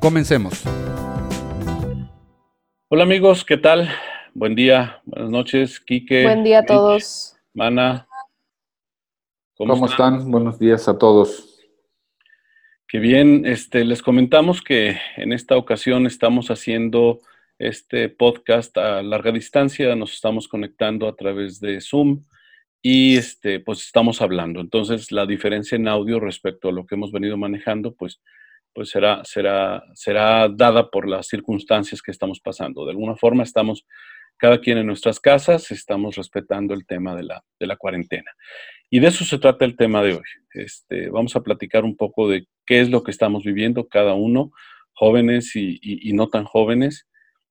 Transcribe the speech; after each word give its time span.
Comencemos. 0.00 0.64
Hola 2.88 3.02
amigos, 3.02 3.44
¿qué 3.44 3.58
tal? 3.58 3.90
Buen 4.32 4.54
día, 4.54 5.02
buenas 5.04 5.30
noches, 5.30 5.78
Quique. 5.78 6.22
Buen 6.22 6.42
día 6.42 6.60
a 6.60 6.62
Mitch, 6.62 6.68
todos. 6.68 7.36
Mana. 7.52 8.08
¿Cómo, 9.56 9.84
están? 9.84 10.30
Buenos 10.30 10.58
días 10.58 10.88
a 10.88 10.96
todos. 10.96 11.60
Qué 12.88 12.98
bien, 12.98 13.44
este, 13.44 13.84
les 13.84 14.02
comentamos 14.02 14.62
que 14.62 14.96
en 15.18 15.34
esta 15.34 15.58
ocasión 15.58 16.06
estamos 16.06 16.50
haciendo 16.50 17.20
este 17.58 18.08
podcast 18.08 18.78
a 18.78 19.02
larga 19.02 19.32
distancia, 19.32 19.94
nos 19.96 20.14
estamos 20.14 20.48
conectando 20.48 21.08
a 21.08 21.14
través 21.14 21.60
de 21.60 21.78
Zoom 21.82 22.24
y 22.80 23.18
este, 23.18 23.60
pues 23.60 23.82
estamos 23.82 24.22
hablando. 24.22 24.60
Entonces, 24.60 25.12
la 25.12 25.26
diferencia 25.26 25.76
en 25.76 25.88
audio 25.88 26.20
respecto 26.20 26.70
a 26.70 26.72
lo 26.72 26.86
que 26.86 26.94
hemos 26.94 27.12
venido 27.12 27.36
manejando, 27.36 27.92
pues, 27.94 28.22
pues 28.72 28.90
será, 28.90 29.22
será, 29.24 29.82
será 29.94 30.48
dada 30.48 30.90
por 30.90 31.08
las 31.08 31.26
circunstancias 31.26 32.02
que 32.02 32.10
estamos 32.10 32.40
pasando. 32.40 32.84
De 32.84 32.92
alguna 32.92 33.16
forma, 33.16 33.42
estamos 33.42 33.84
cada 34.36 34.60
quien 34.60 34.78
en 34.78 34.86
nuestras 34.86 35.20
casas, 35.20 35.70
estamos 35.70 36.16
respetando 36.16 36.72
el 36.72 36.86
tema 36.86 37.14
de 37.14 37.24
la, 37.24 37.44
de 37.58 37.66
la 37.66 37.76
cuarentena. 37.76 38.32
Y 38.88 38.98
de 39.00 39.08
eso 39.08 39.24
se 39.24 39.38
trata 39.38 39.64
el 39.64 39.76
tema 39.76 40.02
de 40.02 40.14
hoy. 40.14 40.24
Este, 40.54 41.10
vamos 41.10 41.36
a 41.36 41.42
platicar 41.42 41.84
un 41.84 41.96
poco 41.96 42.28
de 42.28 42.46
qué 42.66 42.80
es 42.80 42.90
lo 42.90 43.04
que 43.04 43.10
estamos 43.10 43.44
viviendo 43.44 43.86
cada 43.86 44.14
uno, 44.14 44.50
jóvenes 44.92 45.52
y, 45.54 46.12
no 46.12 46.28
tan 46.28 46.44
jóvenes, 46.44 47.06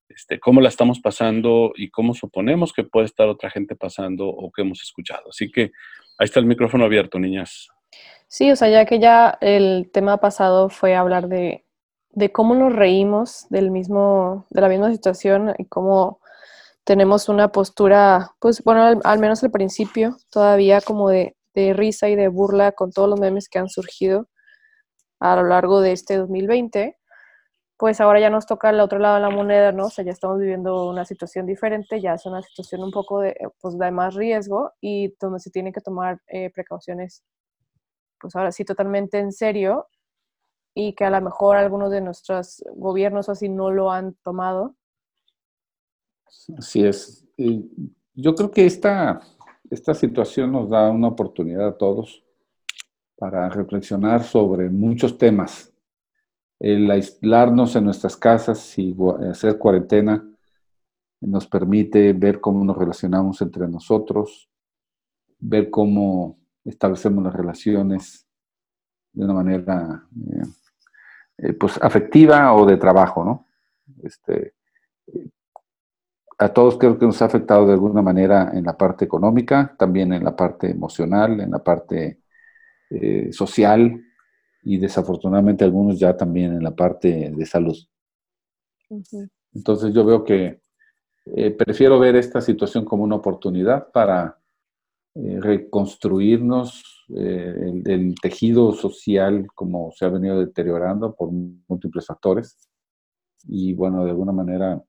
este, 0.10 0.40
cómo 0.40 0.62
la 0.62 0.70
estamos 0.70 1.00
pasando 1.00 1.74
y 1.76 1.90
cómo 1.90 2.14
suponemos 2.14 2.74
que 2.74 2.84
puede 2.84 3.06
estar 3.06 3.28
otra 3.28 3.50
gente 3.50 3.76
pasando 3.76 4.28
o 4.28 4.52
que 4.52 4.64
hemos 4.64 4.82
escuchado. 4.82 5.30
Así 5.30 5.52
que 5.52 5.72
ahí 6.18 6.26
está 6.26 6.40
el 6.40 6.46
micrófono 6.46 6.86
abierto, 6.86 7.20
niñas. 7.20 7.70
Sí, 8.28 8.52
o 8.52 8.56
sea, 8.56 8.70
ya 8.70 8.86
que 8.86 9.00
ya 9.00 9.38
el 9.42 9.90
tema 9.92 10.18
pasado 10.18 10.70
fue 10.70 10.96
hablar 10.96 11.28
de, 11.30 11.66
de 12.12 12.32
cómo 12.32 12.54
nos 12.56 12.74
reímos 12.76 13.48
del 13.50 13.72
mismo, 13.72 14.46
de 14.50 14.62
la 14.62 14.70
misma 14.70 14.92
situación 14.92 15.56
y 15.58 15.66
cómo 15.66 16.20
tenemos 16.84 17.30
una 17.30 17.52
postura, 17.52 18.32
pues 18.40 18.64
bueno, 18.64 19.00
al, 19.04 19.20
menos 19.20 19.44
al 19.44 19.52
principio, 19.52 20.18
todavía 20.32 20.82
como 20.82 21.10
de, 21.10 21.36
de 21.56 21.74
risa 21.74 22.10
y 22.10 22.16
de 22.16 22.28
burla 22.30 22.72
con 22.74 22.92
todos 22.92 23.10
los 23.10 23.20
memes 23.20 23.50
que 23.50 23.60
han 23.60 23.70
surgido 23.70 24.28
a 25.20 25.36
lo 25.36 25.44
largo 25.44 25.82
de 25.82 25.92
este 25.94 26.18
2020, 26.18 26.98
pues 27.78 28.02
ahora 28.02 28.20
ya 28.20 28.30
nos 28.30 28.46
toca 28.46 28.72
el 28.72 28.80
otro 28.82 29.00
lado 29.00 29.16
de 29.16 29.22
la 29.22 29.30
moneda, 29.30 29.72
¿no? 29.72 29.86
O 29.88 29.90
sea, 29.90 30.06
ya 30.06 30.12
estamos 30.12 30.40
viviendo 30.40 30.90
una 30.90 31.06
situación 31.06 31.46
diferente, 31.46 32.02
ya 32.02 32.14
es 32.16 32.26
una 32.26 32.42
situación 32.42 32.84
un 32.84 32.92
poco 32.92 33.22
de, 33.22 33.36
pues, 33.62 33.78
de 33.78 33.92
más 33.92 34.16
riesgo 34.16 34.74
y 34.82 35.16
donde 35.20 35.40
se 35.40 35.52
tienen 35.52 35.74
que 35.74 35.82
tomar 35.82 36.20
eh, 36.28 36.52
precauciones 36.52 37.24
pues 38.20 38.36
ahora 38.36 38.52
sí 38.52 38.66
totalmente 38.66 39.20
en 39.20 39.32
serio 39.32 39.88
y 40.74 40.94
que 40.94 41.06
a 41.06 41.10
lo 41.10 41.22
mejor 41.22 41.58
algunos 41.58 41.92
de 41.92 42.02
nuestros 42.02 42.64
gobiernos 42.76 43.28
o 43.30 43.32
así 43.32 43.50
no 43.50 43.72
lo 43.72 43.92
han 43.92 44.16
tomado. 44.24 44.76
Así 46.58 46.86
es. 46.86 47.26
Yo 48.14 48.36
creo 48.36 48.52
que 48.52 48.66
esta, 48.66 49.20
esta 49.70 49.94
situación 49.94 50.52
nos 50.52 50.70
da 50.70 50.90
una 50.90 51.08
oportunidad 51.08 51.68
a 51.68 51.78
todos 51.78 52.24
para 53.18 53.50
reflexionar 53.50 54.24
sobre 54.24 54.70
muchos 54.70 55.18
temas. 55.18 55.74
El 56.60 56.90
aislarnos 56.90 57.76
en 57.76 57.86
nuestras 57.86 58.16
casas 58.16 58.78
y 58.78 58.96
hacer 59.30 59.58
cuarentena 59.58 60.26
nos 61.22 61.48
permite 61.48 62.14
ver 62.14 62.40
cómo 62.40 62.64
nos 62.64 62.78
relacionamos 62.78 63.42
entre 63.42 63.68
nosotros, 63.68 64.50
ver 65.40 65.70
cómo 65.70 66.39
establecemos 66.70 67.24
las 67.24 67.34
relaciones 67.34 68.28
de 69.12 69.26
una 69.26 69.34
manera 69.34 70.08
eh, 70.32 70.44
eh, 71.38 71.54
pues 71.54 71.78
afectiva 71.82 72.54
o 72.54 72.66
de 72.66 72.78
trabajo, 72.78 73.24
¿no? 73.24 73.48
Este, 74.04 74.54
a 76.38 76.54
todos 76.54 76.78
creo 76.78 76.98
que 76.98 77.06
nos 77.06 77.22
ha 77.22 77.26
afectado 77.26 77.68
de 77.68 77.74
alguna 77.74 78.02
manera 78.02 78.52
en 78.54 78.64
la 78.64 78.78
parte 78.78 79.04
económica, 79.04 79.76
también 79.78 80.14
en 80.14 80.24
la 80.24 80.36
parte 80.36 80.72
emocional, 80.72 81.42
en 81.42 81.52
la 81.52 81.62
parte 81.62 82.22
eh, 82.90 83.32
social 83.34 84.02
y 84.64 84.78
desafortunadamente 84.78 85.66
algunos 85.66 86.00
ya 86.00 86.16
también 86.16 86.54
en 86.54 86.64
la 86.64 86.76
parte 86.76 87.32
de 87.36 87.46
salud. 87.46 87.78
Entonces 89.54 89.94
yo 89.94 90.06
veo 90.06 90.24
que 90.24 90.62
eh, 91.26 91.52
prefiero 91.52 92.00
ver 92.00 92.16
esta 92.16 92.42
situación 92.42 92.86
como 92.86 93.04
una 93.04 93.18
oportunidad 93.18 93.92
para 93.92 94.39
eh, 95.16 95.40
reconstruirnos 95.42 97.06
eh, 97.16 97.82
el, 97.86 98.16
tejido 98.22 98.74
social 98.74 99.48
como 99.56 99.92
se 99.92 100.06
ha 100.06 100.10
venido 100.10 100.40
deteriorando 100.40 101.16
por 101.16 101.32
múltiples 101.32 102.06
factores 102.06 102.70
y 103.48 103.74
bueno, 103.74 104.06
de 104.06 104.12
alguna 104.12 104.32
manera 104.32 104.82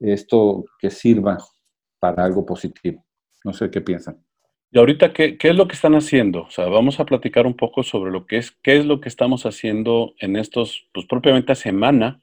esto 0.00 0.64
que 0.78 0.90
sirva 0.90 1.38
para 1.98 2.24
algo 2.24 2.46
positivo. 2.46 3.04
No 3.44 3.52
sé 3.52 3.70
qué 3.70 3.80
piensan. 3.80 4.24
Y 4.70 4.78
ahorita, 4.78 5.12
¿qué, 5.12 5.38
qué 5.38 5.50
es 5.50 5.56
lo 5.56 5.68
que 5.68 5.74
están 5.74 5.94
haciendo? 5.94 6.42
O 6.42 6.50
sea, 6.50 6.66
vamos 6.66 6.98
a 6.98 7.06
platicar 7.06 7.46
un 7.46 7.56
poco 7.56 7.82
sobre 7.82 8.10
lo 8.10 8.26
que 8.26 8.38
es, 8.38 8.50
qué 8.62 8.76
es 8.78 8.86
lo 8.86 9.00
que 9.00 9.08
estamos 9.08 9.46
haciendo 9.46 10.14
en 10.18 10.36
estos, 10.36 10.88
pues 10.92 11.06
propiamente 11.06 11.52
a 11.52 11.54
semana. 11.54 12.20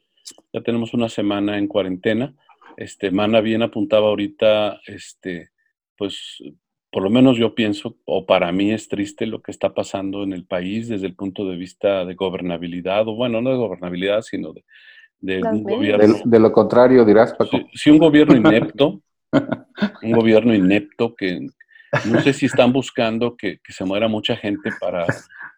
Ya 0.51 0.61
tenemos 0.61 0.93
una 0.93 1.09
semana 1.09 1.57
en 1.57 1.67
cuarentena. 1.67 2.35
Este, 2.77 3.11
Mana 3.11 3.41
bien 3.41 3.61
apuntaba 3.61 4.07
ahorita, 4.07 4.81
este, 4.87 5.49
pues 5.97 6.41
por 6.93 7.01
lo 7.01 7.09
menos 7.09 7.37
yo 7.37 7.55
pienso, 7.55 7.97
o 8.05 8.27
para 8.27 8.51
mí 8.51 8.71
es 8.71 8.87
triste 8.87 9.25
lo 9.25 9.41
que 9.41 9.49
está 9.49 9.73
pasando 9.73 10.21
en 10.21 10.31
el 10.31 10.45
país 10.45 10.89
desde 10.89 11.07
el 11.07 11.15
punto 11.15 11.43
de 11.49 11.57
vista 11.57 12.05
de 12.05 12.13
gobernabilidad, 12.13 13.07
o 13.07 13.15
bueno, 13.15 13.41
no 13.41 13.49
de 13.49 13.57
gobernabilidad, 13.57 14.21
sino 14.21 14.53
de, 15.19 15.41
un 15.41 15.63
gobierno. 15.63 16.13
De, 16.17 16.21
de 16.23 16.39
lo 16.39 16.51
contrario, 16.51 17.03
dirás, 17.03 17.33
Paco. 17.33 17.57
Sí, 17.57 17.65
sí, 17.73 17.89
un 17.89 17.97
gobierno 17.97 18.35
inepto, 18.35 19.01
un 20.03 20.11
gobierno 20.11 20.53
inepto 20.53 21.15
que 21.15 21.47
no 22.11 22.21
sé 22.21 22.31
si 22.31 22.45
están 22.45 22.71
buscando 22.71 23.35
que, 23.35 23.57
que 23.63 23.73
se 23.73 23.85
muera 23.85 24.07
mucha 24.07 24.35
gente 24.35 24.69
para 24.79 25.07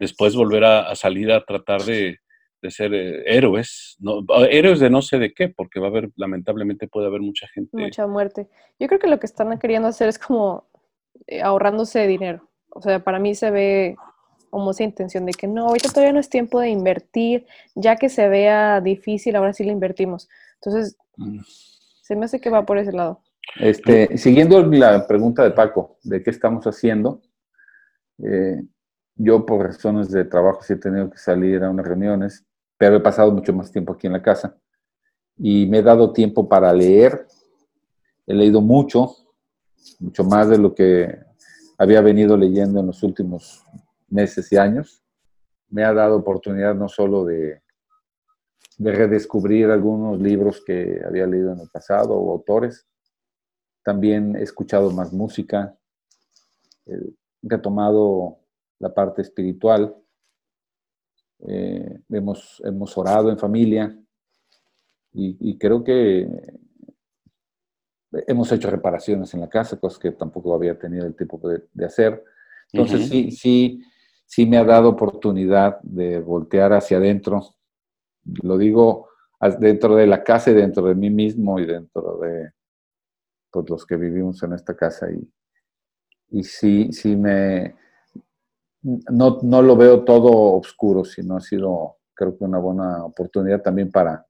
después 0.00 0.34
volver 0.34 0.64
a, 0.64 0.88
a 0.88 0.94
salir 0.94 1.30
a 1.30 1.44
tratar 1.44 1.82
de, 1.82 2.18
de 2.62 2.70
ser 2.70 2.94
eh, 2.94 3.24
héroes, 3.26 3.96
no, 4.00 4.24
héroes 4.48 4.80
de 4.80 4.88
no 4.88 5.02
sé 5.02 5.18
de 5.18 5.34
qué, 5.34 5.50
porque 5.50 5.80
va 5.80 5.88
a 5.88 5.90
haber, 5.90 6.10
lamentablemente 6.16 6.88
puede 6.88 7.08
haber 7.08 7.20
mucha 7.20 7.46
gente. 7.48 7.76
Mucha 7.76 8.06
muerte. 8.06 8.48
Yo 8.78 8.88
creo 8.88 8.98
que 8.98 9.08
lo 9.08 9.18
que 9.18 9.26
están 9.26 9.58
queriendo 9.58 9.88
hacer 9.88 10.08
es 10.08 10.18
como 10.18 10.66
ahorrándose 11.42 12.06
dinero. 12.06 12.48
O 12.70 12.82
sea, 12.82 13.00
para 13.00 13.18
mí 13.18 13.34
se 13.34 13.50
ve 13.50 13.96
como 14.50 14.70
esa 14.70 14.84
intención 14.84 15.26
de 15.26 15.32
que 15.32 15.46
no, 15.46 15.68
ahorita 15.68 15.88
todavía 15.88 16.12
no 16.12 16.20
es 16.20 16.28
tiempo 16.28 16.60
de 16.60 16.68
invertir, 16.70 17.46
ya 17.74 17.96
que 17.96 18.08
se 18.08 18.28
vea 18.28 18.80
difícil, 18.80 19.36
ahora 19.36 19.52
sí 19.52 19.64
le 19.64 19.72
invertimos. 19.72 20.28
Entonces, 20.60 20.96
Mm. 21.16 21.38
se 22.02 22.16
me 22.16 22.26
hace 22.26 22.40
que 22.40 22.50
va 22.50 22.64
por 22.64 22.78
ese 22.78 22.92
lado. 22.92 23.22
Este, 23.58 24.18
siguiendo 24.18 24.60
la 24.62 25.06
pregunta 25.06 25.42
de 25.42 25.50
Paco, 25.50 25.98
de 26.02 26.22
qué 26.22 26.30
estamos 26.30 26.66
haciendo, 26.66 27.22
eh, 28.18 28.62
yo 29.14 29.46
por 29.46 29.64
razones 29.64 30.10
de 30.10 30.24
trabajo 30.24 30.62
sí 30.62 30.74
he 30.74 30.76
tenido 30.76 31.10
que 31.10 31.18
salir 31.18 31.62
a 31.62 31.70
unas 31.70 31.86
reuniones, 31.86 32.44
pero 32.76 32.96
he 32.96 33.00
pasado 33.00 33.32
mucho 33.32 33.52
más 33.54 33.72
tiempo 33.72 33.94
aquí 33.94 34.06
en 34.06 34.12
la 34.12 34.22
casa 34.22 34.56
y 35.38 35.66
me 35.66 35.78
he 35.78 35.82
dado 35.82 36.12
tiempo 36.12 36.48
para 36.48 36.72
leer. 36.72 37.26
He 38.26 38.34
leído 38.34 38.60
mucho, 38.60 39.14
mucho 40.00 40.24
más 40.24 40.48
de 40.48 40.58
lo 40.58 40.74
que 40.74 41.18
había 41.78 42.00
venido 42.00 42.36
leyendo 42.36 42.80
en 42.80 42.86
los 42.86 43.02
últimos 43.02 43.64
meses 44.08 44.50
y 44.52 44.56
años. 44.56 45.02
Me 45.68 45.84
ha 45.84 45.92
dado 45.92 46.16
oportunidad 46.16 46.74
no 46.74 46.88
solo 46.88 47.24
de, 47.24 47.62
de 48.78 48.92
redescubrir 48.92 49.70
algunos 49.70 50.20
libros 50.20 50.62
que 50.64 51.00
había 51.06 51.26
leído 51.26 51.52
en 51.52 51.60
el 51.60 51.68
pasado 51.68 52.14
o 52.14 52.32
autores, 52.32 52.86
también 53.82 54.34
he 54.36 54.42
escuchado 54.42 54.90
más 54.90 55.12
música, 55.12 55.78
eh, 56.86 57.12
retomado 57.42 58.38
la 58.80 58.92
parte 58.92 59.22
espiritual, 59.22 59.96
eh, 61.40 62.00
hemos, 62.08 62.60
hemos 62.64 62.98
orado 62.98 63.30
en 63.30 63.38
familia 63.38 63.96
y, 65.12 65.36
y 65.50 65.58
creo 65.58 65.84
que 65.84 66.28
hemos 68.26 68.50
hecho 68.52 68.70
reparaciones 68.70 69.32
en 69.34 69.40
la 69.40 69.48
casa, 69.48 69.78
cosas 69.78 69.98
que 69.98 70.12
tampoco 70.12 70.54
había 70.54 70.78
tenido 70.78 71.06
el 71.06 71.14
tiempo 71.14 71.38
de, 71.48 71.64
de 71.72 71.84
hacer. 71.84 72.22
Entonces 72.72 73.00
Ujú. 73.00 73.08
sí, 73.08 73.30
sí, 73.30 73.82
sí 74.24 74.46
me 74.46 74.58
ha 74.58 74.64
dado 74.64 74.90
oportunidad 74.90 75.80
de 75.82 76.20
voltear 76.20 76.72
hacia 76.72 76.98
adentro. 76.98 77.42
Lo 78.42 78.58
digo 78.58 79.08
dentro 79.58 79.96
de 79.96 80.06
la 80.06 80.24
casa 80.24 80.50
y 80.50 80.54
dentro 80.54 80.84
de 80.84 80.94
mí 80.94 81.10
mismo 81.10 81.58
y 81.60 81.66
dentro 81.66 82.18
de 82.18 82.50
pues, 83.50 83.70
los 83.70 83.86
que 83.86 83.96
vivimos 83.96 84.42
en 84.42 84.54
esta 84.54 84.74
casa. 84.76 85.08
Y, 85.10 86.38
y 86.38 86.42
sí, 86.44 86.92
sí 86.92 87.16
me... 87.16 87.74
No, 88.82 89.38
no 89.42 89.62
lo 89.62 89.76
veo 89.76 90.04
todo 90.04 90.54
oscuro, 90.54 91.04
sino 91.04 91.36
ha 91.36 91.40
sido, 91.40 91.96
creo 92.14 92.36
que 92.36 92.44
una 92.44 92.58
buena 92.58 93.04
oportunidad 93.04 93.60
también 93.60 93.90
para, 93.90 94.24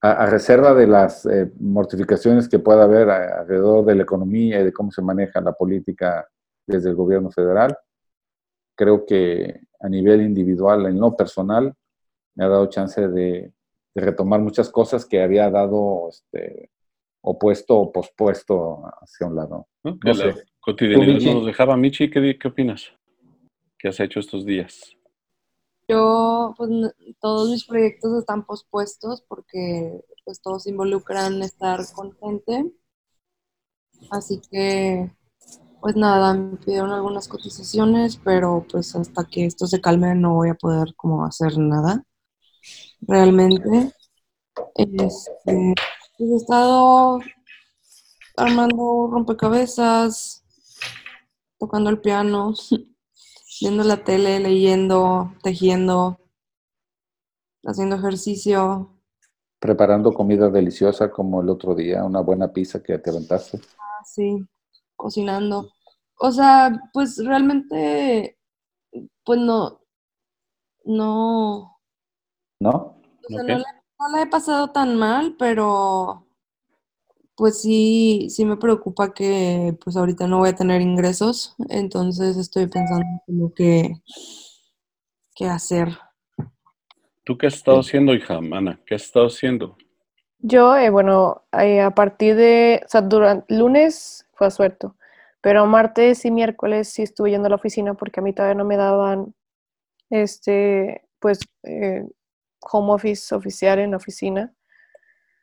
a, 0.00 0.26
reserva 0.26 0.74
de 0.74 0.86
las 0.86 1.26
eh, 1.26 1.50
mortificaciones 1.58 2.48
que 2.48 2.58
pueda 2.58 2.84
haber 2.84 3.10
alrededor 3.10 3.84
de 3.84 3.96
la 3.96 4.02
economía 4.02 4.60
y 4.60 4.64
de 4.64 4.72
cómo 4.72 4.90
se 4.90 5.02
maneja 5.02 5.40
la 5.40 5.52
política 5.52 6.28
desde 6.66 6.90
el 6.90 6.96
gobierno 6.96 7.30
federal, 7.30 7.76
creo 8.76 9.04
que 9.04 9.60
a 9.80 9.88
nivel 9.88 10.22
individual, 10.22 10.86
en 10.86 11.00
lo 11.00 11.16
personal, 11.16 11.74
me 12.34 12.44
ha 12.44 12.48
dado 12.48 12.66
chance 12.66 13.08
de, 13.08 13.52
retomar 13.94 14.38
muchas 14.40 14.70
cosas 14.70 15.04
que 15.04 15.20
había 15.20 15.50
dado 15.50 16.08
este, 16.08 16.70
opuesto 17.20 17.76
o 17.76 17.90
pospuesto 17.90 18.84
hacia 19.02 19.26
un 19.26 19.34
lado. 19.34 19.66
¿No? 19.82 19.98
cotidianidad 20.60 21.34
nos 21.34 21.46
dejaba. 21.46 21.76
Michi, 21.76 22.08
¿qué, 22.08 22.38
¿qué 22.38 22.48
opinas? 22.48 22.92
¿Qué 23.76 23.88
has 23.88 23.98
hecho 23.98 24.20
estos 24.20 24.44
días? 24.44 24.97
Yo, 25.88 26.54
pues 26.58 26.70
todos 27.18 27.50
mis 27.50 27.64
proyectos 27.64 28.18
están 28.18 28.44
pospuestos 28.44 29.22
porque 29.22 30.04
pues 30.24 30.42
todos 30.42 30.66
involucran 30.66 31.42
estar 31.42 31.80
con 31.94 32.14
gente. 32.18 32.70
Así 34.10 34.40
que, 34.50 35.10
pues 35.80 35.96
nada, 35.96 36.34
me 36.34 36.58
pidieron 36.58 36.92
algunas 36.92 37.26
cotizaciones, 37.26 38.18
pero 38.22 38.66
pues 38.70 38.94
hasta 38.94 39.24
que 39.24 39.46
esto 39.46 39.66
se 39.66 39.80
calme 39.80 40.14
no 40.14 40.34
voy 40.34 40.50
a 40.50 40.54
poder 40.54 40.94
como 40.94 41.24
hacer 41.24 41.56
nada. 41.56 42.04
Realmente. 43.00 43.92
Este, 44.74 45.74
pues, 46.18 46.30
he 46.30 46.36
estado 46.36 47.20
armando 48.36 49.08
rompecabezas, 49.10 50.44
tocando 51.58 51.88
el 51.88 52.00
piano. 52.00 52.52
viendo 53.60 53.84
la 53.84 54.04
tele, 54.04 54.40
leyendo, 54.40 55.32
tejiendo, 55.42 56.18
haciendo 57.64 57.96
ejercicio. 57.96 58.94
Preparando 59.58 60.12
comida 60.12 60.48
deliciosa 60.50 61.10
como 61.10 61.42
el 61.42 61.48
otro 61.48 61.74
día, 61.74 62.04
una 62.04 62.20
buena 62.20 62.52
pizza 62.52 62.82
que 62.82 62.98
te 62.98 63.10
aventaste. 63.10 63.60
Ah, 63.78 64.04
sí, 64.04 64.46
cocinando. 64.96 65.70
O 66.20 66.30
sea, 66.30 66.80
pues 66.92 67.18
realmente, 67.24 68.38
pues 69.24 69.40
no, 69.40 69.80
no. 70.84 71.80
¿No? 72.60 73.00
no, 73.28 73.42
no 73.42 74.08
la 74.12 74.22
he 74.22 74.26
pasado 74.26 74.70
tan 74.70 74.96
mal, 74.96 75.36
pero 75.38 76.27
pues 77.38 77.62
sí, 77.62 78.26
sí 78.30 78.44
me 78.44 78.56
preocupa 78.56 79.14
que 79.14 79.72
pues 79.84 79.96
ahorita 79.96 80.26
no 80.26 80.38
voy 80.38 80.48
a 80.48 80.56
tener 80.56 80.80
ingresos, 80.80 81.54
entonces 81.68 82.36
estoy 82.36 82.66
pensando 82.66 83.06
como 83.26 83.54
que 83.54 83.92
qué 85.36 85.46
hacer. 85.46 85.96
¿Tú 87.22 87.38
qué 87.38 87.46
has 87.46 87.54
estado 87.54 87.78
haciendo, 87.78 88.12
hija, 88.12 88.38
Ana? 88.38 88.80
¿Qué 88.84 88.96
has 88.96 89.04
estado 89.04 89.28
haciendo? 89.28 89.76
Yo, 90.40 90.76
eh, 90.76 90.90
bueno, 90.90 91.44
eh, 91.52 91.80
a 91.80 91.92
partir 91.92 92.34
de, 92.34 92.82
o 92.84 92.88
sea, 92.88 93.02
durante 93.02 93.54
lunes 93.54 94.26
fue 94.34 94.48
a 94.48 94.50
suelto, 94.50 94.96
pero 95.40 95.64
martes 95.66 96.24
y 96.24 96.32
miércoles 96.32 96.88
sí 96.88 97.02
estuve 97.02 97.30
yendo 97.30 97.46
a 97.46 97.50
la 97.50 97.56
oficina 97.56 97.94
porque 97.94 98.18
a 98.18 98.22
mí 98.24 98.32
todavía 98.32 98.56
no 98.56 98.64
me 98.64 98.76
daban, 98.76 99.32
este, 100.10 101.02
pues, 101.20 101.38
eh, 101.62 102.04
home 102.62 102.94
office 102.94 103.32
oficial 103.32 103.78
en 103.78 103.92
la 103.92 103.98
oficina. 103.98 104.52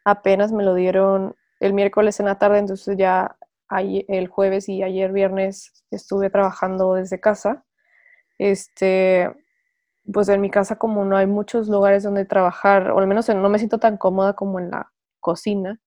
Apenas 0.04 0.52
me 0.52 0.64
lo 0.66 0.76
dieron 0.76 1.36
el 1.60 1.74
miércoles 1.74 2.20
en 2.20 2.28
la 2.28 2.38
tarde, 2.38 2.60
entonces 2.60 2.98
ya 2.98 3.38
el 3.70 4.28
jueves 4.28 4.70
y 4.70 4.84
ayer 4.84 5.12
viernes 5.12 5.86
estuve 5.92 6.30
trabajando 6.30 6.94
desde 6.96 7.20
casa. 7.20 7.66
Este, 8.38 9.32
pues 10.12 10.30
en 10.30 10.42
mi 10.42 10.50
casa 10.50 10.78
como 10.78 11.06
no 11.06 11.18
hay 11.18 11.28
muchos 11.28 11.68
lugares 11.68 12.04
donde 12.04 12.26
trabajar, 12.26 12.92
o 12.92 13.00
al 13.00 13.08
menos 13.08 13.28
no 13.30 13.50
me 13.50 13.58
siento 13.60 13.80
tan 13.80 13.98
cómoda 13.98 14.34
como 14.34 14.60
en 14.60 14.72
la 14.72 14.92
cocina, 15.20 15.80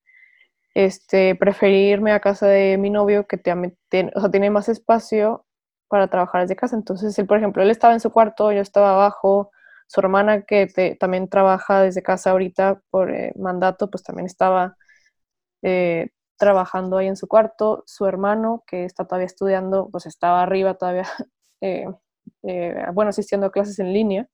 este, 0.75 1.35
preferí 1.37 1.91
irme 1.91 2.13
a 2.13 2.21
casa 2.21 2.47
de 2.47 2.79
mi 2.79 2.91
novio 2.91 3.27
que 3.27 3.39
tiene, 3.39 4.51
más 4.51 4.69
espacio 4.69 5.47
para 5.89 6.09
trabajar 6.09 6.43
desde 6.43 6.57
casa. 6.57 6.77
Entonces, 6.77 7.19
él, 7.19 7.27
por 7.27 7.39
ejemplo, 7.39 7.63
él 7.63 7.71
estaba 7.71 7.95
en 7.95 8.01
su 8.01 8.11
cuarto, 8.13 8.53
yo 8.53 8.61
estaba 8.61 8.93
abajo, 8.95 9.51
su 9.87 10.01
hermana 10.01 10.43
que 10.43 10.97
también 11.01 11.29
trabaja 11.29 11.83
desde 11.83 12.03
casa 12.03 12.31
ahorita 12.31 12.83
por 12.91 13.11
eh, 13.11 13.33
mandato, 13.37 13.91
pues 13.91 14.03
también 14.05 14.27
estaba 14.27 14.77
eh, 15.63 16.11
trabajando 16.39 16.99
ahí 16.99 17.07
en 17.09 17.17
su 17.17 17.29
cuarto. 17.29 17.83
Su 17.87 18.07
hermano, 18.07 18.65
que 18.67 18.85
está 18.85 19.07
todavía 19.07 19.27
estudiando, 19.27 19.89
pues 19.91 20.07
estaba 20.07 20.43
arriba 20.43 20.75
todavía, 20.75 21.07
eh, 21.61 21.87
eh, 22.45 22.87
bueno, 22.95 23.11
asistiendo 23.11 23.47
a 23.47 23.53
clases 23.53 23.79
en 23.79 23.93
línea. 23.93 24.29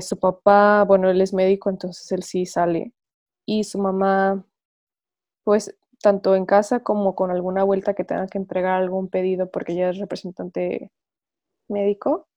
su 0.00 0.18
papá, 0.18 0.84
bueno, 0.84 1.10
él 1.10 1.20
es 1.20 1.32
médico, 1.34 1.70
entonces 1.70 2.10
él 2.12 2.22
sí 2.22 2.46
sale. 2.46 2.92
Y 3.46 3.64
su 3.64 3.78
mamá, 3.78 4.44
pues 5.44 5.76
tanto 6.02 6.36
en 6.36 6.46
casa 6.46 6.80
como 6.80 7.14
con 7.14 7.30
alguna 7.30 7.64
vuelta 7.64 7.94
que 7.94 8.04
tenga 8.04 8.26
que 8.28 8.38
entregar 8.38 8.74
algún 8.74 9.08
pedido, 9.08 9.50
porque 9.50 9.72
ella 9.72 9.90
es 9.90 9.98
representante 9.98 10.92
médico, 11.68 12.28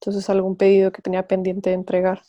entonces 0.00 0.28
algún 0.30 0.56
pedido 0.56 0.92
que 0.92 1.02
tenía 1.02 1.26
pendiente 1.28 1.70
de 1.70 1.76
entregar. 1.76 2.22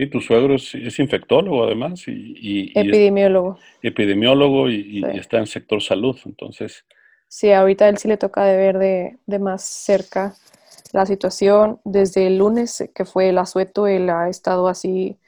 Sí, 0.00 0.06
tu 0.06 0.22
suegro 0.22 0.54
es, 0.54 0.98
infectólogo 0.98 1.62
además 1.62 2.04
y, 2.06 2.72
epidemiólogo. 2.74 3.58
epidemiólogo 3.82 4.70
y, 4.70 5.04
está 5.12 5.36
en 5.36 5.46
sector 5.46 5.82
salud, 5.82 6.18
entonces. 6.24 6.86
Sí, 7.28 7.52
ahorita 7.52 7.84
a 7.84 7.90
él 7.90 7.98
sí 7.98 8.08
le 8.08 8.16
toca 8.16 8.42
de 8.44 8.56
ver 8.56 8.78
de, 8.78 9.38
más 9.38 9.62
cerca 9.62 10.36
la 10.94 11.04
situación. 11.04 11.82
Desde 11.84 12.28
el 12.28 12.38
lunes 12.38 12.90
que 12.94 13.04
fue 13.04 13.28
el 13.28 13.36
asueto, 13.36 13.86
él 13.86 14.08
ha 14.08 14.30
estado 14.30 14.68
así, 14.68 15.18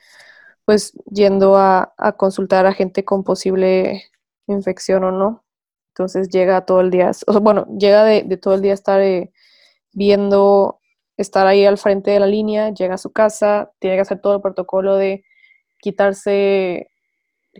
pues 0.64 0.94
yendo 1.04 1.58
a, 1.58 1.92
consultar 2.16 2.64
a 2.64 2.72
gente 2.72 3.04
con 3.04 3.24
posible 3.24 4.04
infección 4.46 5.04
o 5.04 5.12
no. 5.12 5.44
Entonces 5.88 6.30
llega 6.30 6.64
todo 6.64 6.80
el 6.80 6.90
día, 6.90 7.10
o 7.26 7.40
bueno, 7.40 7.66
llega 7.78 8.04
de, 8.04 8.22
todo 8.38 8.54
el 8.54 8.62
día 8.62 8.72
estar 8.72 9.02
eh, 9.02 9.32
viendo 9.92 10.80
estar 11.22 11.46
ahí 11.46 11.64
al 11.64 11.78
frente 11.78 12.10
de 12.10 12.20
la 12.20 12.26
línea, 12.26 12.70
llega 12.72 12.94
a 12.94 12.98
su 12.98 13.12
casa, 13.12 13.72
tiene 13.78 13.96
que 13.96 14.02
hacer 14.02 14.20
todo 14.20 14.36
el 14.36 14.42
protocolo 14.42 14.96
de 14.96 15.24
quitarse, 15.80 16.88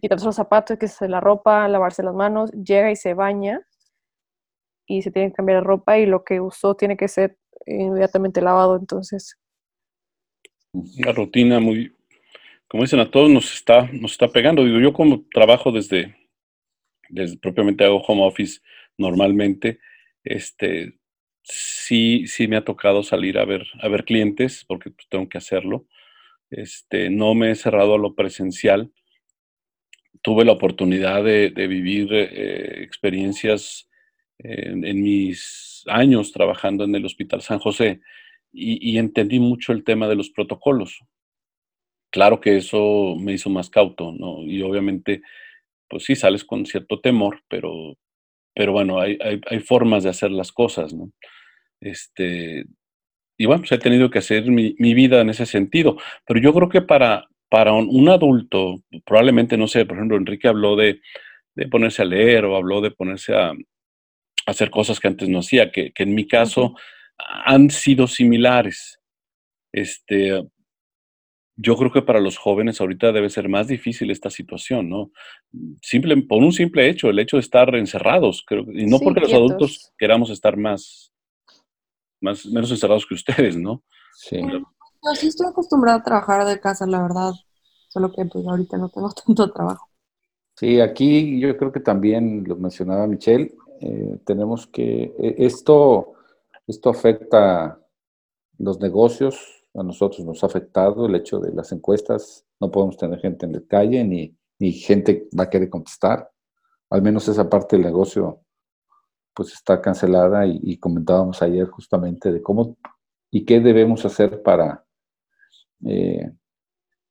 quitarse 0.01 0.27
los 0.27 0.37
zapatos, 0.37 0.77
quitarse 0.77 1.09
la 1.09 1.21
ropa, 1.21 1.67
lavarse 1.69 2.03
las 2.03 2.15
manos, 2.15 2.51
llega 2.53 2.91
y 2.91 2.97
se 2.97 3.15
baña 3.15 3.67
y 4.87 5.03
se 5.03 5.11
tiene 5.11 5.29
que 5.29 5.35
cambiar 5.35 5.61
de 5.61 5.65
ropa 5.67 5.99
y 5.99 6.07
lo 6.07 6.25
que 6.25 6.41
usó 6.41 6.75
tiene 6.75 6.97
que 6.97 7.09
ser 7.09 7.39
inmediatamente 7.67 8.41
lavado, 8.41 8.77
entonces. 8.77 9.39
Una 10.73 11.13
rutina 11.13 11.61
muy, 11.61 11.95
como 12.69 12.83
dicen 12.83 13.01
a 13.01 13.11
todos, 13.11 13.31
nos 13.31 13.53
está, 13.53 13.89
nos 13.93 14.13
está 14.13 14.29
pegando. 14.29 14.67
Yo 14.67 14.93
como 14.93 15.25
trabajo 15.33 15.71
desde, 15.73 16.17
desde 17.09 17.39
propiamente 17.39 17.85
hago 17.85 18.03
home 18.03 18.25
office 18.25 18.61
normalmente, 18.97 19.79
este, 20.25 20.99
sí, 21.43 22.27
sí 22.27 22.49
me 22.49 22.57
ha 22.57 22.65
tocado 22.65 23.03
salir 23.03 23.39
a 23.39 23.45
ver, 23.45 23.67
a 23.81 23.89
ver 23.89 24.05
clientes, 24.05 24.65
porque 24.67 24.91
pues, 24.91 25.09
tengo 25.09 25.29
que 25.29 25.39
hacerlo. 25.39 25.87
Este, 26.51 27.11
no 27.11 27.35
me 27.35 27.51
he 27.51 27.55
cerrado 27.55 27.95
a 27.95 27.99
lo 27.99 28.15
presencial. 28.15 28.93
Tuve 30.23 30.45
la 30.45 30.53
oportunidad 30.53 31.25
de, 31.25 31.51
vivir 31.51 32.09
eh, 32.13 32.83
experiencias 32.83 33.89
en, 34.39 35.03
mis 35.03 35.83
años 35.87 36.33
trabajando 36.33 36.85
en 36.85 36.95
el 36.95 37.05
Hospital 37.05 37.43
San 37.43 37.59
José 37.59 38.01
y, 38.53 38.99
entendí 38.99 39.41
mucho 39.41 39.73
el 39.73 39.83
tema 39.83 40.09
de 40.09 40.15
los 40.15 40.31
protocolos. 40.31 41.01
Claro 42.11 42.41
que 42.41 42.59
eso 42.59 43.17
me 43.19 43.33
hizo 43.33 43.49
más 43.49 43.71
cauto, 43.71 44.13
¿no? 44.13 44.43
Y 44.45 44.61
obviamente, 44.63 45.23
pues 45.89 46.05
sí, 46.05 46.15
sales 46.15 46.45
con 46.45 46.67
cierto 46.67 47.01
temor, 47.01 47.43
pero, 47.49 47.97
pero 48.55 48.73
bueno, 48.73 49.01
hay, 49.01 49.19
hay, 49.21 49.61
formas 49.61 50.05
de 50.05 50.11
hacer 50.11 50.31
las 50.31 50.53
cosas, 50.53 50.93
¿no? 50.93 51.11
Este, 51.81 52.65
y 53.39 53.47
bueno, 53.47 53.63
pues 53.63 53.73
he 53.73 53.79
tenido 53.79 54.11
que 54.11 54.21
hacer 54.21 54.45
mi, 54.51 54.75
vida 54.95 55.21
en 55.21 55.31
ese 55.31 55.47
sentido. 55.47 55.97
Pero 56.27 56.41
yo 56.41 56.53
creo 56.53 56.69
que 56.69 56.83
para, 56.83 57.29
para 57.49 57.73
un, 57.73 58.09
adulto, 58.09 58.83
probablemente, 59.05 59.57
no 59.57 59.67
sé, 59.67 59.85
por 59.85 59.97
ejemplo, 59.97 60.17
Enrique 60.17 60.49
habló 60.49 60.77
de, 60.77 61.01
ponerse 61.71 62.03
a 62.03 62.05
leer 62.05 62.45
o 62.45 62.57
habló 62.57 62.81
de 62.81 62.91
ponerse 62.93 63.35
a, 63.35 63.53
hacer 64.47 64.71
cosas 64.71 65.01
que 65.01 65.09
antes 65.09 65.29
no 65.29 65.41
hacía, 65.41 65.71
que, 65.71 65.93
en 65.97 66.15
mi 66.15 66.27
caso 66.27 66.75
han 67.19 67.71
sido 67.71 68.07
similares. 68.07 69.01
Este, 69.73 70.43
yo 71.57 71.77
creo 71.77 71.93
que 71.93 72.03
para 72.03 72.21
los 72.21 72.39
jóvenes 72.39 72.81
ahorita 72.81 73.13
debe 73.13 73.31
ser 73.31 73.49
más 73.49 73.69
difícil 73.69 74.11
esta 74.11 74.31
situación, 74.31 74.89
¿no? 74.89 75.11
Simple, 75.83 76.17
por 76.23 76.43
un 76.43 76.53
simple 76.53 76.89
hecho, 76.89 77.11
el 77.11 77.19
hecho 77.19 77.37
de 77.37 77.43
estar 77.43 77.75
encerrados, 77.75 78.45
creo, 78.47 78.65
y 78.73 78.87
no 78.87 78.99
porque 78.99 79.21
los 79.21 79.35
adultos 79.35 79.93
queramos 79.99 80.31
estar 80.31 80.57
más, 80.57 81.13
más, 82.21 82.47
menos 82.47 82.71
encerrados 82.71 83.07
que 83.07 83.15
ustedes, 83.15 83.57
¿no? 83.57 83.83
Sí. 84.15 84.41
No, 84.41 85.15
sí 85.15 85.27
estoy 85.29 85.49
acostumbrada 85.49 85.99
a 85.99 86.03
trabajar 86.03 86.45
de 86.47 86.61
casa, 86.61 86.87
la 86.87 87.03
verdad. 87.03 87.33
Solo 87.89 88.13
que 88.13 88.25
pues 88.25 88.47
ahorita 88.47 88.79
no 88.79 88.89
tengo 88.89 89.11
tanto 89.27 89.53
trabajo. 89.53 89.89
Sí, 90.57 90.81
aquí 90.81 91.41
yo 91.41 91.57
creo 91.57 91.73
que 91.73 91.81
también 91.81 92.45
lo 92.47 92.57
mencionaba 92.57 93.07
Michelle, 93.07 93.55
eh, 93.81 94.19
tenemos 94.25 94.67
que, 94.67 95.13
e- 95.19 95.35
esto, 95.39 96.13
esto 96.67 96.91
afecta 96.91 97.81
los 98.59 98.79
negocios, 98.81 99.62
a 99.75 99.83
nosotros 99.83 100.25
nos 100.25 100.43
ha 100.43 100.47
afectado 100.47 101.07
el 101.07 101.15
hecho 101.15 101.39
de 101.39 101.53
las 101.53 101.73
encuestas, 101.73 102.45
no 102.61 102.71
podemos 102.71 102.97
tener 102.97 103.21
gente 103.21 103.47
en 103.47 103.53
la 103.53 103.63
calle 103.67 104.05
ni, 104.05 104.37
ni 104.59 104.73
gente 104.73 105.29
va 105.39 105.45
a 105.45 105.51
querer 105.51 105.71
contestar, 105.71 106.31
al 106.91 107.03
menos 107.03 107.27
esa 107.29 107.49
parte 107.49 107.77
del 107.77 107.87
negocio 107.87 108.41
pues 109.35 109.53
está 109.55 109.81
cancelada 109.81 110.47
y, 110.47 110.61
y 110.63 110.77
comentábamos 110.79 111.41
ayer 111.41 111.67
justamente 111.69 112.31
de 112.31 112.43
cómo 112.43 112.77
y 113.31 113.47
qué 113.47 113.61
debemos 113.61 114.05
hacer 114.05 114.43
para 114.43 114.85
eh, 115.85 116.31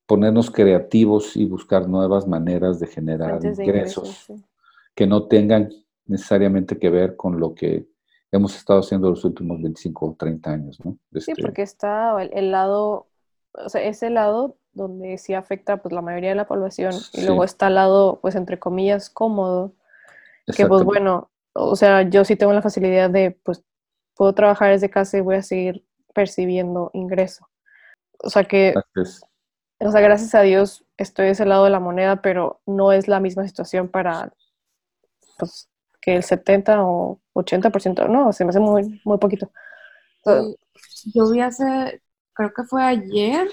ponernos 0.06 0.52
creativos 0.52 1.36
y 1.36 1.46
buscar 1.46 1.90
nuevas 1.90 2.28
maneras 2.28 2.80
de 2.80 2.88
generar 2.88 3.40
de 3.40 3.50
ingresos 3.50 3.68
ingresos, 3.68 4.24
sí. 4.28 4.46
que 4.96 5.08
no 5.08 5.28
tengan 5.28 5.70
necesariamente 6.06 6.78
que 6.78 6.90
ver 6.90 7.16
con 7.16 7.40
lo 7.40 7.56
que 7.56 7.88
hemos 8.32 8.56
estado 8.56 8.80
haciendo 8.80 9.10
los 9.10 9.24
últimos 9.26 9.62
25 9.62 10.06
o 10.06 10.16
30 10.18 10.52
años, 10.52 10.80
¿no? 10.84 10.98
Sí, 11.14 11.32
Este, 11.32 11.42
porque 11.42 11.62
está 11.62 12.22
el, 12.22 12.32
el 12.34 12.52
lado, 12.52 13.08
o 13.54 13.70
sea, 13.70 13.84
ese 13.84 14.10
lado 14.10 14.58
donde 14.74 15.18
sí 15.18 15.34
afecta 15.34 15.78
pues 15.78 15.94
la 15.94 16.02
mayoría 16.02 16.30
de 16.30 16.36
la 16.36 16.48
población 16.48 16.94
y 17.14 17.26
luego 17.26 17.44
está 17.44 17.68
el 17.68 17.76
lado, 17.76 18.20
pues 18.22 18.36
entre 18.36 18.60
comillas, 18.60 19.10
cómodo, 19.10 19.74
que 20.56 20.66
pues 20.66 20.84
bueno, 20.84 21.30
o 21.54 21.76
sea, 21.76 22.04
yo 22.04 22.24
sí 22.24 22.36
tengo 22.36 22.54
la 22.54 22.62
facilidad 22.62 23.10
de, 23.10 23.32
pues, 23.44 23.64
puedo 24.16 24.34
trabajar 24.34 24.72
desde 24.72 24.90
casa 24.90 25.18
y 25.18 25.22
voy 25.22 25.36
a 25.36 25.44
seguir 25.44 25.86
percibiendo 26.14 26.90
ingreso. 26.94 27.48
O 28.20 28.30
sea 28.30 28.44
que, 28.44 28.74
es. 28.96 29.22
o 29.80 29.92
sea, 29.92 30.02
gracias 30.02 30.36
a 30.36 30.42
Dios 30.42 30.86
estoy 30.98 31.26
de 31.26 31.32
ese 31.32 31.46
lado 31.46 31.66
de 31.66 31.72
la 31.72 31.80
moneda, 31.80 32.22
pero 32.22 32.62
no 32.66 32.92
es 32.92 33.08
la 33.08 33.20
misma 33.20 33.48
situación 33.48 33.90
para, 33.90 34.34
pues, 35.38 35.71
que 36.02 36.16
el 36.16 36.24
70 36.24 36.84
o 36.84 37.20
80%, 37.34 38.08
no, 38.10 38.34
se 38.34 38.44
me 38.44 38.50
hace 38.50 38.60
muy, 38.60 39.02
muy 39.06 39.18
poquito. 39.20 39.52
Yo 41.14 41.30
vi 41.32 41.42
hace, 41.42 42.02
creo 42.34 42.52
que 42.54 42.64
fue 42.64 42.84
ayer, 42.84 43.48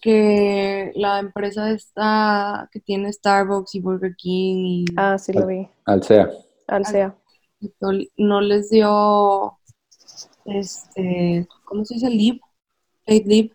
que 0.00 0.92
la 0.94 1.18
empresa 1.18 1.70
esta 1.70 2.68
que 2.72 2.80
tiene 2.80 3.12
Starbucks 3.12 3.74
y 3.74 3.80
Burger 3.80 4.14
King 4.16 4.56
y 4.64 4.84
ah, 4.96 5.18
sí 5.18 5.32
lo 5.32 5.46
vi, 5.46 5.68
Al 5.84 6.02
sea. 6.02 6.30
al 6.68 6.86
sea. 6.86 7.14
no, 7.80 7.90
no 8.16 8.40
les 8.40 8.70
dio, 8.70 9.58
este, 10.46 11.46
¿cómo 11.64 11.84
se 11.84 11.94
dice? 11.94 12.08
Leave, 12.10 12.40
paid 13.06 13.26
leave. 13.26 13.50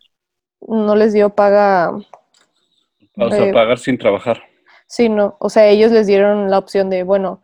no 0.67 0.96
les 0.96 1.13
dio 1.13 1.29
paga, 1.36 1.91
O 3.17 3.32
sea, 3.32 3.48
Eh, 3.48 3.53
pagar 3.53 3.77
sin 3.79 3.98
trabajar. 3.98 4.41
sí, 4.88 5.10
no, 5.10 5.36
o 5.39 5.50
sea, 5.50 5.67
ellos 5.67 5.91
les 5.91 6.08
dieron 6.08 6.50
la 6.51 6.60
opción 6.60 6.89
de, 6.89 7.03
bueno, 7.03 7.41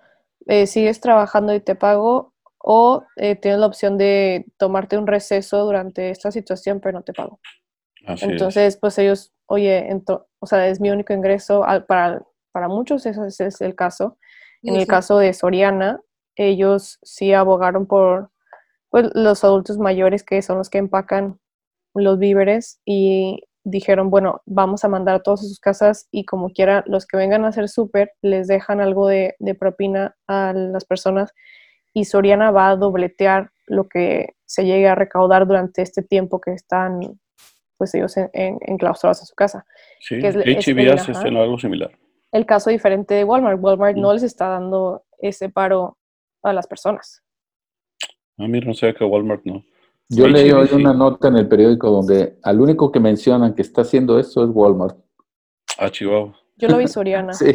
eh, 0.47 0.67
sigues 0.67 0.99
trabajando 1.01 1.53
y 1.53 1.59
te 1.61 1.75
pago, 1.75 2.33
o 2.59 3.03
eh, 3.17 3.35
tienes 3.35 3.59
la 3.59 3.67
opción 3.67 3.97
de 3.97 4.45
tomarte 4.57 4.97
un 4.97 5.07
receso 5.07 5.63
durante 5.65 6.09
esta 6.11 6.31
situación, 6.31 6.79
pero 6.79 6.99
no 6.99 7.03
te 7.03 7.13
pago. 7.13 7.39
Así 8.05 8.25
es. 8.25 8.31
Entonces, 8.31 8.77
pues 8.77 8.97
ellos, 8.99 9.33
oye, 9.47 9.89
ento- 9.91 10.27
o 10.39 10.45
sea, 10.47 10.67
es 10.67 10.79
mi 10.81 10.89
único 10.91 11.13
ingreso, 11.13 11.63
al- 11.63 11.85
para, 11.85 12.23
para 12.51 12.67
muchos 12.67 13.05
ese, 13.05 13.25
ese 13.27 13.47
es 13.47 13.61
el 13.61 13.75
caso. 13.75 14.17
En 14.63 14.75
el 14.75 14.83
Sí, 14.83 14.87
caso 14.87 15.17
de 15.17 15.33
Soriana, 15.33 16.01
ellos 16.35 16.99
sí 17.03 17.33
abogaron 17.33 17.87
por 17.87 18.31
pues, 18.89 19.09
los 19.15 19.43
adultos 19.43 19.77
mayores 19.77 20.23
que 20.23 20.41
son 20.41 20.57
los 20.57 20.69
que 20.69 20.77
empacan 20.79 21.39
los 21.95 22.19
víveres 22.19 22.81
y 22.85 23.43
dijeron, 23.63 24.09
bueno, 24.09 24.41
vamos 24.45 24.83
a 24.83 24.87
mandar 24.87 25.15
a 25.15 25.19
todos 25.19 25.41
a 25.41 25.45
sus 25.45 25.59
casas 25.59 26.07
y 26.11 26.25
como 26.25 26.49
quiera, 26.51 26.83
los 26.87 27.05
que 27.05 27.17
vengan 27.17 27.45
a 27.45 27.49
hacer 27.49 27.69
súper 27.69 28.13
les 28.21 28.47
dejan 28.47 28.81
algo 28.81 29.07
de, 29.07 29.35
de 29.39 29.55
propina 29.55 30.15
a 30.27 30.53
las 30.53 30.85
personas 30.85 31.33
y 31.93 32.05
Soriana 32.05 32.51
va 32.51 32.69
a 32.69 32.75
dobletear 32.75 33.51
lo 33.67 33.87
que 33.87 34.35
se 34.45 34.65
llegue 34.65 34.87
a 34.87 34.95
recaudar 34.95 35.45
durante 35.47 35.81
este 35.81 36.01
tiempo 36.01 36.41
que 36.41 36.51
están 36.53 36.99
pues 37.77 37.93
ellos 37.95 38.15
en- 38.17 38.29
en- 38.33 38.59
enclaustrados 38.61 39.21
en 39.21 39.25
su 39.25 39.35
casa. 39.35 39.65
Sí, 39.99 40.19
que 40.19 40.27
es- 40.27 40.35
H&B 40.35 40.91
hace 40.91 41.11
este, 41.13 41.27
algo 41.29 41.57
similar. 41.57 41.91
El 42.31 42.45
caso 42.45 42.69
diferente 42.69 43.13
de 43.15 43.23
Walmart, 43.23 43.59
Walmart 43.61 43.97
Mm. 43.97 44.01
no 44.01 44.13
les 44.13 44.23
está 44.23 44.47
dando 44.49 45.03
ese 45.19 45.49
paro 45.49 45.97
a 46.43 46.53
las 46.53 46.67
personas. 46.67 47.23
Ah, 48.37 48.47
mira, 48.47 48.65
no 48.67 48.73
sé 48.73 48.93
que 48.93 49.03
Walmart 49.03 49.43
no. 49.45 49.63
Yo 50.13 50.25
Sí, 50.25 50.31
leí 50.31 50.45
sí, 50.49 50.51
hoy 50.51 50.67
sí. 50.67 50.75
una 50.75 50.93
nota 50.93 51.29
en 51.29 51.37
el 51.37 51.47
periódico 51.47 51.89
donde 51.89 52.37
al 52.43 52.59
único 52.59 52.91
que 52.91 52.99
mencionan 52.99 53.55
que 53.55 53.61
está 53.61 53.81
haciendo 53.81 54.19
esto 54.19 54.43
es 54.43 54.49
Walmart. 54.53 54.97
Ah, 55.77 55.89
Chihuahua. 55.89 56.35
Yo 56.57 56.67
lo 56.67 56.77
vi 56.77 56.87
Soriana. 56.87 57.33
Sí, 57.33 57.51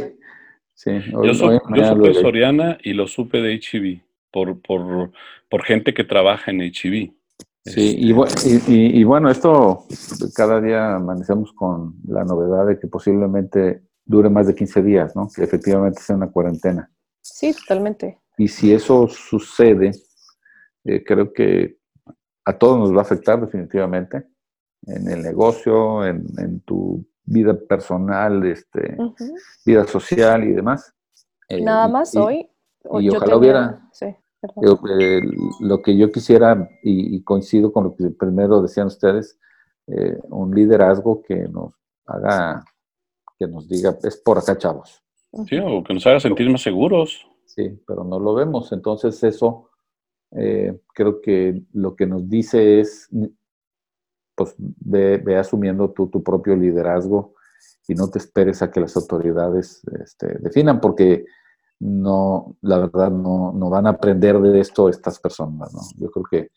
sí. 0.75 0.91
Hoy, 1.15 1.29
Yo, 1.29 1.35
supe. 1.35 2.15
Soriana 2.15 2.77
y 2.83 2.93
lo 2.93 3.07
supe 3.07 3.41
de 3.41 3.55
H&B 3.55 4.03
por, 4.31 4.61
por, 4.61 5.11
por 5.49 5.63
gente 5.65 5.95
que 5.95 6.05
trabaja 6.05 6.51
en 6.51 6.61
H&B. 6.63 7.15
Sí, 7.65 7.97
y, 7.99 8.13
bu- 8.13 8.29
y- 8.45 8.73
y- 8.73 9.01
y 9.01 9.05
bueno, 9.05 9.29
esto 9.31 9.85
cada 10.35 10.61
día 10.61 10.97
amanecemos 10.97 11.53
con 11.53 11.95
la 12.07 12.25
novedad 12.25 12.67
de 12.67 12.79
que 12.79 12.87
posiblemente 12.89 13.83
dure 14.05 14.29
más 14.31 14.47
de 14.47 14.55
15 14.55 14.83
días, 14.83 15.17
¿no? 15.17 15.29
Que 15.35 15.43
efectivamente 15.45 16.01
sea 16.01 16.15
una 16.17 16.31
cuarentena. 16.31 16.91
Sí, 17.23 17.53
totalmente. 17.55 18.19
Y 18.39 18.47
si 18.49 18.73
eso 18.73 19.09
sucede, 19.09 19.91
eh, 20.85 21.03
creo 21.05 21.33
que 21.33 21.76
a 22.47 22.53
todos 22.57 22.79
nos 22.79 22.93
va 22.95 22.99
a 23.01 23.03
afectar 23.03 23.41
definitivamente 23.41 24.27
en 24.87 25.09
el 25.11 25.23
negocio, 25.23 26.05
en, 26.07 26.25
en 26.39 26.61
tu 26.61 27.05
vida 27.25 27.55
personal, 27.69 28.47
este, 28.47 28.97
vida 29.65 29.85
social 29.87 30.45
y 30.45 30.53
demás. 30.53 30.95
Eh, 31.49 31.61
Nada 31.63 31.89
más 31.89 32.15
y- 32.15 32.19
hoy. 32.19 32.49
y 33.01 33.05
yo 33.07 33.17
ojalá 33.17 33.37
hubiera- 33.37 33.89
Sí, 33.93 34.07
perdón. 34.41 34.65
yo, 34.65 34.81
eh, 35.01 35.21
lo 35.61 35.83
que 35.83 35.97
yo 35.97 36.11
quisiera, 36.13 36.69
y, 36.83 37.17
y 37.17 37.23
coincido 37.25 37.73
con 37.73 37.85
lo 37.85 37.97
que 37.97 38.11
primero 38.11 38.63
decían 38.63 38.87
ustedes, 38.87 39.39
eh, 39.89 40.19
un 40.31 40.55
liderazgo 40.55 41.23
que 41.23 41.49
nos 41.49 41.75
haga, 42.07 42.65
que 43.39 43.47
nos 43.49 43.69
diga, 43.69 43.97
es 44.05 44.17
por 44.19 44.39
acá, 44.39 44.57
chavos. 44.57 45.03
Sí, 45.49 45.59
o 45.59 45.83
que 45.85 45.95
nos 45.95 46.07
haga 46.07 46.21
sentir 46.21 46.49
más 46.49 46.63
seguros. 46.63 47.27
Sí, 47.45 47.83
pero 47.87 48.05
no 48.05 48.19
lo 48.21 48.35
vemos. 48.35 48.71
Entonces 48.73 49.23
eso 49.25 49.69
eh, 50.33 50.79
creo 50.95 51.21
que 51.21 51.63
lo 51.73 51.95
que 51.97 52.07
nos 52.07 52.29
dice 52.29 52.81
es, 52.81 53.09
pues 54.35 54.55
ve, 54.59 55.19
ve 55.19 55.37
asumiendo 55.37 55.91
tú 55.93 56.09
tu 56.09 56.23
propio 56.23 56.57
liderazgo 56.57 57.35
y 57.89 57.95
no 57.95 58.09
te 58.09 58.19
esperes 58.19 58.63
a 58.63 58.71
que 58.71 58.81
las 58.81 58.97
autoridades 58.97 59.83
este, 60.03 60.39
definan, 60.41 60.81
porque 60.81 61.25
no, 61.81 62.57
la 62.63 62.79
verdad, 62.79 63.11
no, 63.11 63.53
no 63.53 63.71
van 63.71 63.87
a 63.87 63.91
aprender 63.91 64.41
de 64.41 64.61
esto 64.61 64.89
estas 64.89 65.19
personas, 65.21 65.73
¿no? 65.73 65.81
Yo 65.97 66.11
creo 66.11 66.25
que 66.31 66.51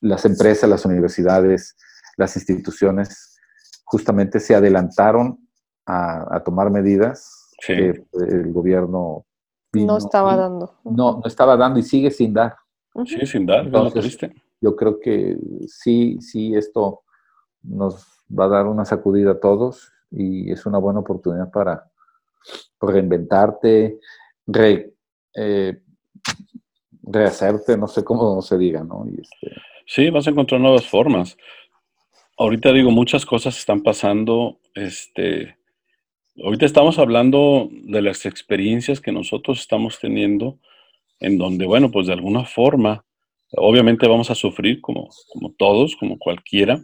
las 0.00 0.24
empresas, 0.24 0.68
las 0.68 0.84
universidades, 0.84 1.76
las 2.16 2.36
instituciones 2.36 3.38
justamente 3.84 4.40
se 4.40 4.54
adelantaron 4.54 5.38
a, 5.86 6.36
a 6.36 6.42
tomar 6.42 6.70
medidas 6.70 7.38
Sí. 7.64 7.74
que 7.74 8.04
el 8.28 8.52
gobierno 8.52 9.24
vino 9.72 9.92
no 9.92 9.98
estaba 9.98 10.36
dando. 10.36 10.80
no, 10.84 11.20
no 11.20 11.22
estaba 11.24 11.56
dando 11.56 11.78
y 11.78 11.84
sigue 11.84 12.10
sin 12.10 12.34
dar. 12.34 12.56
Sí, 13.06 13.24
sin 13.26 13.46
dar, 13.46 13.66
Entonces. 13.66 14.18
Yo 14.60 14.76
creo 14.76 15.00
que 15.00 15.36
sí, 15.66 16.18
sí, 16.20 16.54
esto 16.54 17.02
nos 17.62 18.06
va 18.30 18.44
a 18.44 18.48
dar 18.48 18.66
una 18.66 18.84
sacudida 18.84 19.32
a 19.32 19.40
todos 19.40 19.92
y 20.10 20.50
es 20.52 20.66
una 20.66 20.78
buena 20.78 21.00
oportunidad 21.00 21.50
para 21.50 21.90
reinventarte, 22.80 23.98
re- 24.46 24.92
eh, 25.34 25.80
rehacerte, 27.02 27.76
no 27.76 27.88
sé 27.88 28.04
cómo 28.04 28.40
se 28.42 28.58
diga, 28.58 28.84
¿no? 28.84 29.04
Y 29.08 29.20
este, 29.20 29.60
Sí, 29.86 30.10
vas 30.10 30.26
a 30.26 30.30
encontrar 30.30 30.60
nuevas 30.60 30.86
formas. 30.86 31.36
Ahorita 32.38 32.72
digo, 32.72 32.90
muchas 32.90 33.26
cosas 33.26 33.58
están 33.58 33.82
pasando. 33.82 34.58
Este, 34.74 35.56
ahorita 36.42 36.66
estamos 36.66 36.98
hablando 36.98 37.68
de 37.70 38.00
las 38.02 38.24
experiencias 38.26 39.00
que 39.00 39.12
nosotros 39.12 39.60
estamos 39.60 39.98
teniendo, 40.00 40.58
en 41.22 41.38
donde, 41.38 41.64
bueno, 41.66 41.90
pues 41.90 42.08
de 42.08 42.12
alguna 42.12 42.44
forma, 42.44 43.04
obviamente 43.52 44.08
vamos 44.08 44.30
a 44.30 44.34
sufrir 44.34 44.80
como, 44.80 45.08
como 45.32 45.52
todos, 45.52 45.96
como 45.96 46.18
cualquiera. 46.18 46.82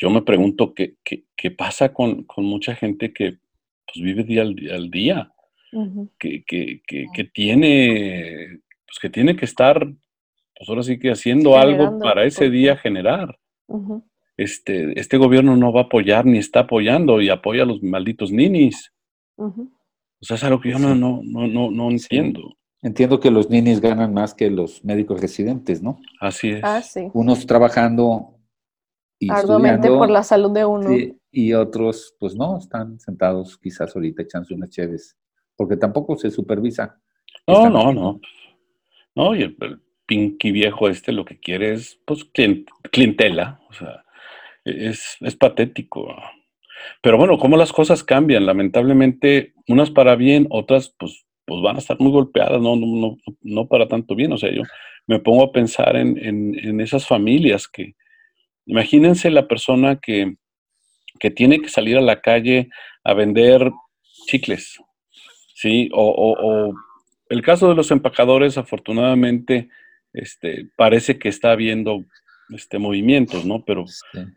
Yo 0.00 0.08
me 0.10 0.22
pregunto 0.22 0.72
qué, 0.72 0.94
qué, 1.04 1.24
qué 1.36 1.50
pasa 1.50 1.92
con, 1.92 2.24
con 2.24 2.44
mucha 2.44 2.74
gente 2.74 3.12
que 3.12 3.38
pues, 3.86 4.02
vive 4.04 4.22
día 4.22 4.42
al, 4.42 4.54
día 4.54 4.74
al 4.74 4.90
día, 4.90 5.32
Ujú. 5.72 6.10
que, 6.18 6.44
que, 6.44 6.80
que, 6.86 7.06
que 7.12 7.24
tiene, 7.24 8.60
pues 8.86 8.98
que 9.00 9.10
tiene 9.10 9.34
que 9.34 9.44
estar, 9.44 9.80
pues 9.80 10.68
ahora 10.68 10.84
sí 10.84 10.98
que 10.98 11.10
haciendo 11.10 11.58
algo 11.58 11.98
para 11.98 12.24
ese 12.24 12.50
día 12.50 12.76
generar. 12.76 13.38
Este, 14.36 14.98
este 14.98 15.16
gobierno 15.16 15.56
no 15.56 15.72
va 15.72 15.82
a 15.82 15.84
apoyar 15.84 16.24
ni 16.26 16.38
está 16.38 16.60
apoyando 16.60 17.20
y 17.20 17.28
apoya 17.28 17.62
a 17.62 17.66
los 17.66 17.82
malditos 17.82 18.30
ninis. 18.30 18.92
O 19.36 20.24
sea, 20.24 20.36
es 20.36 20.44
algo 20.44 20.60
que 20.60 20.70
yo 20.70 20.78
no, 20.78 20.94
no, 20.94 21.22
no, 21.22 21.70
no, 21.70 21.90
entiendo. 21.90 22.56
Entiendo 22.84 23.18
que 23.18 23.30
los 23.32 23.50
ninis 23.50 23.80
ganan 23.80 24.14
más 24.14 24.34
que 24.34 24.48
los 24.50 24.84
médicos 24.84 25.20
residentes, 25.20 25.82
¿no? 25.82 25.98
Así 26.20 26.50
es. 26.50 26.60
Ah, 26.62 26.80
sí. 26.82 27.10
Unos 27.12 27.46
trabajando 27.46 28.38
y 29.18 29.30
Arduamente 29.30 29.74
estudiando, 29.88 29.98
por 29.98 30.10
la 30.10 30.22
salud 30.22 30.52
de 30.52 30.64
uno. 30.64 30.88
sí, 30.90 31.18
y 31.32 31.52
otros, 31.54 32.14
pues 32.20 32.36
no, 32.36 32.58
están 32.58 33.00
sentados 33.00 33.58
quizás 33.58 33.94
ahorita 33.96 34.22
echándose 34.22 34.54
unas 34.54 34.70
cheves, 34.70 35.16
porque 35.56 35.76
tampoco 35.76 36.16
se 36.16 36.30
supervisa. 36.30 37.00
No, 37.46 37.54
Están 37.54 37.72
no, 37.72 37.92
no. 37.92 38.20
No, 39.16 39.34
y 39.34 39.42
el, 39.42 39.56
el 39.60 39.80
pinky 40.06 40.52
viejo 40.52 40.88
este 40.88 41.12
lo 41.12 41.24
que 41.24 41.38
quiere 41.40 41.72
es, 41.72 42.00
pues, 42.04 42.24
clien- 42.32 42.66
clientela. 42.90 43.60
O 43.70 43.72
sea, 43.72 44.04
es, 44.64 45.16
es 45.20 45.36
patético. 45.36 46.06
Pero 47.02 47.16
bueno, 47.16 47.38
cómo 47.38 47.56
las 47.56 47.72
cosas 47.72 48.02
cambian. 48.04 48.44
Lamentablemente, 48.46 49.54
unas 49.68 49.90
para 49.90 50.16
bien, 50.16 50.46
otras, 50.50 50.94
pues, 50.98 51.24
pues 51.46 51.60
van 51.62 51.76
a 51.76 51.78
estar 51.80 51.98
muy 52.00 52.10
golpeadas, 52.12 52.60
no, 52.60 52.76
no, 52.76 52.86
no, 52.86 53.16
no 53.42 53.68
para 53.68 53.86
tanto 53.88 54.14
bien. 54.14 54.32
O 54.32 54.38
sea, 54.38 54.50
yo 54.52 54.62
me 55.06 55.18
pongo 55.18 55.44
a 55.44 55.52
pensar 55.52 55.96
en, 55.96 56.16
en, 56.18 56.58
en 56.58 56.80
esas 56.80 57.06
familias 57.06 57.68
que, 57.68 57.94
imagínense 58.66 59.30
la 59.30 59.46
persona 59.46 60.00
que, 60.00 60.36
que 61.20 61.30
tiene 61.30 61.60
que 61.60 61.68
salir 61.68 61.96
a 61.98 62.00
la 62.00 62.20
calle 62.20 62.70
a 63.04 63.12
vender 63.14 63.70
chicles, 64.26 64.78
¿sí? 65.54 65.90
O, 65.92 66.08
o- 66.08 66.68
o 66.70 66.74
el 67.28 67.42
caso 67.42 67.68
de 67.68 67.74
los 67.74 67.90
empacadores, 67.90 68.56
afortunadamente, 68.58 69.68
este, 70.12 70.68
parece 70.76 71.18
que 71.18 71.28
está 71.28 71.52
habiendo 71.52 72.04
este, 72.50 72.78
movimientos, 72.78 73.44
¿no? 73.44 73.64
Pero, 73.64 73.84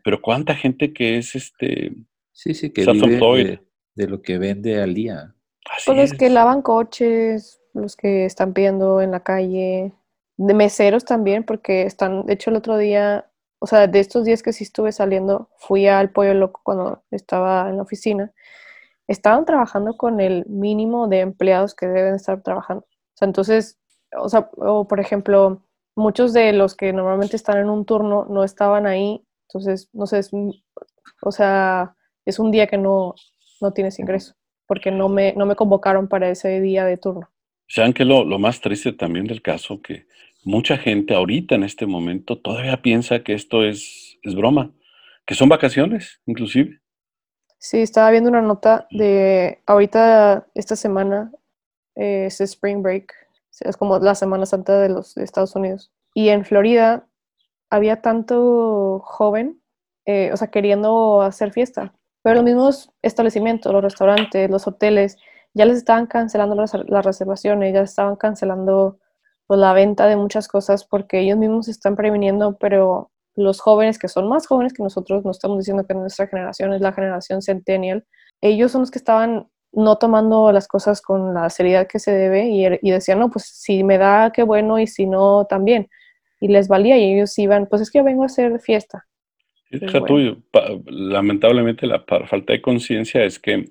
pero 0.04 0.20
cuánta 0.20 0.54
gente 0.54 0.92
que 0.92 1.16
es 1.18 1.34
este. 1.34 1.92
sí, 2.32 2.54
sí, 2.54 2.70
que 2.70 2.84
vive 2.92 3.18
de, 3.44 3.60
de 3.94 4.08
lo 4.08 4.20
que 4.22 4.38
vende 4.38 4.80
al 4.82 4.94
día. 4.94 5.34
Así 5.76 5.84
Pues 5.86 5.96
los 5.96 6.12
es. 6.12 6.18
que 6.18 6.30
lavan 6.30 6.62
coches, 6.62 7.60
los 7.74 7.96
que 7.96 8.24
están 8.24 8.52
pidiendo 8.52 9.00
en 9.00 9.10
la 9.12 9.20
calle, 9.20 9.92
de 10.36 10.54
meseros 10.54 11.04
también, 11.04 11.44
porque 11.44 11.82
están, 11.82 12.24
de 12.26 12.34
hecho 12.34 12.50
el 12.50 12.56
otro 12.56 12.76
día, 12.78 13.30
o 13.58 13.66
sea, 13.66 13.86
de 13.86 14.00
estos 14.00 14.24
días 14.24 14.42
que 14.42 14.52
sí 14.52 14.64
estuve 14.64 14.92
saliendo, 14.92 15.50
fui 15.58 15.86
al 15.88 16.10
Pollo 16.10 16.34
Loco 16.34 16.60
cuando 16.62 17.02
estaba 17.10 17.68
en 17.68 17.76
la 17.76 17.82
oficina, 17.82 18.32
estaban 19.08 19.44
trabajando 19.44 19.96
con 19.96 20.20
el 20.20 20.46
mínimo 20.46 21.08
de 21.08 21.20
empleados 21.20 21.74
que 21.74 21.86
deben 21.86 22.14
estar 22.14 22.42
trabajando. 22.42 22.84
O 22.84 23.16
sea, 23.16 23.26
entonces, 23.26 23.78
o 24.16 24.28
sea, 24.28 24.50
o 24.56 24.86
por 24.86 25.00
ejemplo, 25.00 25.62
muchos 25.96 26.32
de 26.32 26.52
los 26.52 26.76
que 26.76 26.92
normalmente 26.92 27.36
están 27.36 27.58
en 27.58 27.70
un 27.70 27.84
turno 27.84 28.26
no 28.30 28.44
estaban 28.44 28.86
ahí, 28.86 29.24
entonces, 29.48 29.88
no 29.92 30.06
sé, 30.06 30.18
es 30.20 30.30
o 31.22 31.32
sea, 31.32 31.96
es 32.24 32.38
un 32.38 32.50
día 32.50 32.66
que 32.66 32.78
no, 32.78 33.14
no 33.60 33.72
tienes 33.72 33.98
ingreso 33.98 34.37
porque 34.68 34.92
no 34.92 35.08
me, 35.08 35.32
no 35.32 35.46
me 35.46 35.56
convocaron 35.56 36.06
para 36.06 36.30
ese 36.30 36.60
día 36.60 36.84
de 36.84 36.98
turno. 36.98 37.28
¿Saben 37.66 37.92
que 37.92 38.04
lo, 38.04 38.24
lo 38.24 38.38
más 38.38 38.60
triste 38.60 38.92
también 38.92 39.26
del 39.26 39.42
caso? 39.42 39.82
Que 39.82 40.06
mucha 40.44 40.76
gente 40.76 41.14
ahorita 41.14 41.56
en 41.56 41.64
este 41.64 41.86
momento 41.86 42.38
todavía 42.38 42.80
piensa 42.80 43.24
que 43.24 43.32
esto 43.32 43.64
es, 43.64 44.18
es 44.22 44.34
broma, 44.36 44.70
que 45.26 45.34
son 45.34 45.48
vacaciones, 45.48 46.20
inclusive. 46.26 46.80
Sí, 47.58 47.78
estaba 47.78 48.10
viendo 48.10 48.30
una 48.30 48.42
nota 48.42 48.86
de 48.90 49.60
ahorita, 49.66 50.46
esta 50.54 50.76
semana, 50.76 51.32
eh, 51.96 52.26
es 52.26 52.40
Spring 52.40 52.82
Break, 52.82 53.12
es 53.60 53.76
como 53.76 53.98
la 53.98 54.14
Semana 54.14 54.46
Santa 54.46 54.78
de 54.80 54.90
los 54.90 55.14
de 55.14 55.24
Estados 55.24 55.56
Unidos. 55.56 55.90
Y 56.14 56.28
en 56.28 56.44
Florida 56.44 57.08
había 57.70 58.00
tanto 58.00 59.00
joven, 59.00 59.60
eh, 60.06 60.30
o 60.32 60.36
sea, 60.36 60.48
queriendo 60.50 61.22
hacer 61.22 61.52
fiesta. 61.52 61.94
Pero 62.22 62.36
los 62.36 62.44
mismos 62.44 62.90
establecimientos, 63.02 63.72
los 63.72 63.82
restaurantes, 63.82 64.50
los 64.50 64.66
hoteles, 64.66 65.16
ya 65.54 65.64
les 65.64 65.78
estaban 65.78 66.06
cancelando 66.06 66.54
las, 66.54 66.72
las 66.74 67.04
reservaciones, 67.04 67.74
ya 67.74 67.82
estaban 67.82 68.16
cancelando 68.16 68.98
pues, 69.46 69.60
la 69.60 69.72
venta 69.72 70.06
de 70.06 70.16
muchas 70.16 70.48
cosas 70.48 70.84
porque 70.84 71.20
ellos 71.20 71.38
mismos 71.38 71.66
se 71.66 71.72
están 71.72 71.96
previniendo, 71.96 72.56
pero 72.58 73.10
los 73.34 73.60
jóvenes 73.60 73.98
que 73.98 74.08
son 74.08 74.28
más 74.28 74.46
jóvenes 74.46 74.72
que 74.72 74.82
nosotros, 74.82 75.24
no 75.24 75.30
estamos 75.30 75.58
diciendo 75.58 75.86
que 75.86 75.94
nuestra 75.94 76.26
generación 76.26 76.72
es 76.74 76.80
la 76.80 76.92
generación 76.92 77.40
centennial, 77.42 78.04
ellos 78.40 78.72
son 78.72 78.82
los 78.82 78.90
que 78.90 78.98
estaban 78.98 79.48
no 79.72 79.96
tomando 79.96 80.52
las 80.52 80.68
cosas 80.68 81.00
con 81.02 81.34
la 81.34 81.50
seriedad 81.50 81.86
que 81.86 81.98
se 81.98 82.12
debe 82.12 82.48
y, 82.48 82.66
y 82.66 82.90
decían, 82.90 83.18
no, 83.18 83.30
pues 83.30 83.46
si 83.46 83.84
me 83.84 83.98
da, 83.98 84.32
qué 84.32 84.42
bueno, 84.42 84.78
y 84.78 84.86
si 84.86 85.06
no, 85.06 85.44
también. 85.46 85.88
Y 86.40 86.48
les 86.48 86.68
valía 86.68 86.96
y 86.98 87.14
ellos 87.14 87.38
iban, 87.38 87.66
pues 87.66 87.82
es 87.82 87.90
que 87.90 87.98
yo 87.98 88.04
vengo 88.04 88.22
a 88.22 88.26
hacer 88.26 88.60
fiesta. 88.60 89.07
Pues 89.70 89.92
tú, 90.06 90.42
lamentablemente 90.86 91.86
la 91.86 92.00
falta 92.26 92.52
de 92.52 92.62
conciencia 92.62 93.24
es 93.24 93.38
que 93.38 93.64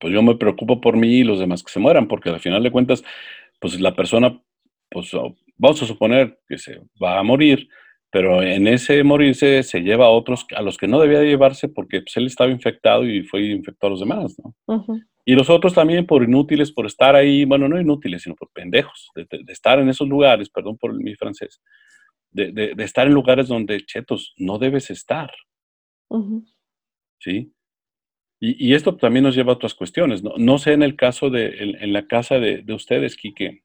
pues 0.00 0.12
yo 0.14 0.22
me 0.22 0.36
preocupo 0.36 0.80
por 0.80 0.96
mí 0.96 1.08
y 1.18 1.24
los 1.24 1.40
demás 1.40 1.62
que 1.62 1.72
se 1.72 1.80
mueran, 1.80 2.06
porque 2.06 2.30
al 2.30 2.40
final 2.40 2.62
de 2.62 2.70
cuentas, 2.70 3.02
pues 3.60 3.80
la 3.80 3.94
persona, 3.96 4.40
pues 4.90 5.10
vamos 5.56 5.82
a 5.82 5.86
suponer 5.86 6.38
que 6.48 6.56
se 6.58 6.80
va 7.02 7.18
a 7.18 7.22
morir, 7.24 7.68
pero 8.10 8.42
en 8.42 8.68
ese 8.68 9.02
morirse 9.02 9.62
se 9.64 9.80
lleva 9.80 10.06
a 10.06 10.10
otros 10.10 10.46
a 10.56 10.62
los 10.62 10.78
que 10.78 10.86
no 10.86 11.00
debía 11.00 11.18
de 11.20 11.26
llevarse 11.26 11.68
porque 11.68 12.00
pues, 12.02 12.16
él 12.16 12.26
estaba 12.26 12.50
infectado 12.50 13.04
y 13.04 13.22
fue 13.24 13.42
infectó 13.46 13.88
a 13.88 13.90
los 13.90 14.00
demás, 14.00 14.36
¿no? 14.42 14.54
Y 15.24 15.34
los 15.34 15.50
otros 15.50 15.74
también 15.74 16.06
por 16.06 16.22
inútiles, 16.22 16.72
por 16.72 16.86
estar 16.86 17.14
ahí, 17.16 17.44
bueno, 17.44 17.68
no 17.68 17.78
inútiles, 17.80 18.22
sino 18.22 18.34
por 18.36 18.50
pendejos, 18.52 19.10
de, 19.14 19.26
de- 19.30 19.42
de 19.44 19.52
estar 19.52 19.78
en 19.80 19.88
esos 19.90 20.08
lugares, 20.08 20.48
perdón 20.48 20.78
por 20.78 20.94
mi 20.94 21.14
francés, 21.16 21.60
de, 22.30 22.52
de- 22.52 22.74
de 22.74 22.84
estar 22.84 23.06
en 23.06 23.14
lugares 23.14 23.48
donde, 23.48 23.84
chetos, 23.84 24.34
no 24.36 24.58
debes 24.58 24.90
estar. 24.90 25.30
¿sí? 27.20 27.52
Y, 28.40 28.68
y 28.68 28.74
esto 28.74 28.96
también 28.96 29.24
nos 29.24 29.34
lleva 29.34 29.52
a 29.52 29.56
otras 29.56 29.74
cuestiones. 29.74 30.22
No, 30.22 30.34
no 30.38 30.58
sé 30.58 30.72
en 30.72 30.82
el 30.82 30.94
caso 30.96 31.28
de, 31.30 31.46
en, 31.62 31.82
en 31.82 31.92
la 31.92 32.06
casa 32.06 32.38
de, 32.38 32.62
de 32.62 32.72
ustedes, 32.72 33.16
Quique 33.16 33.62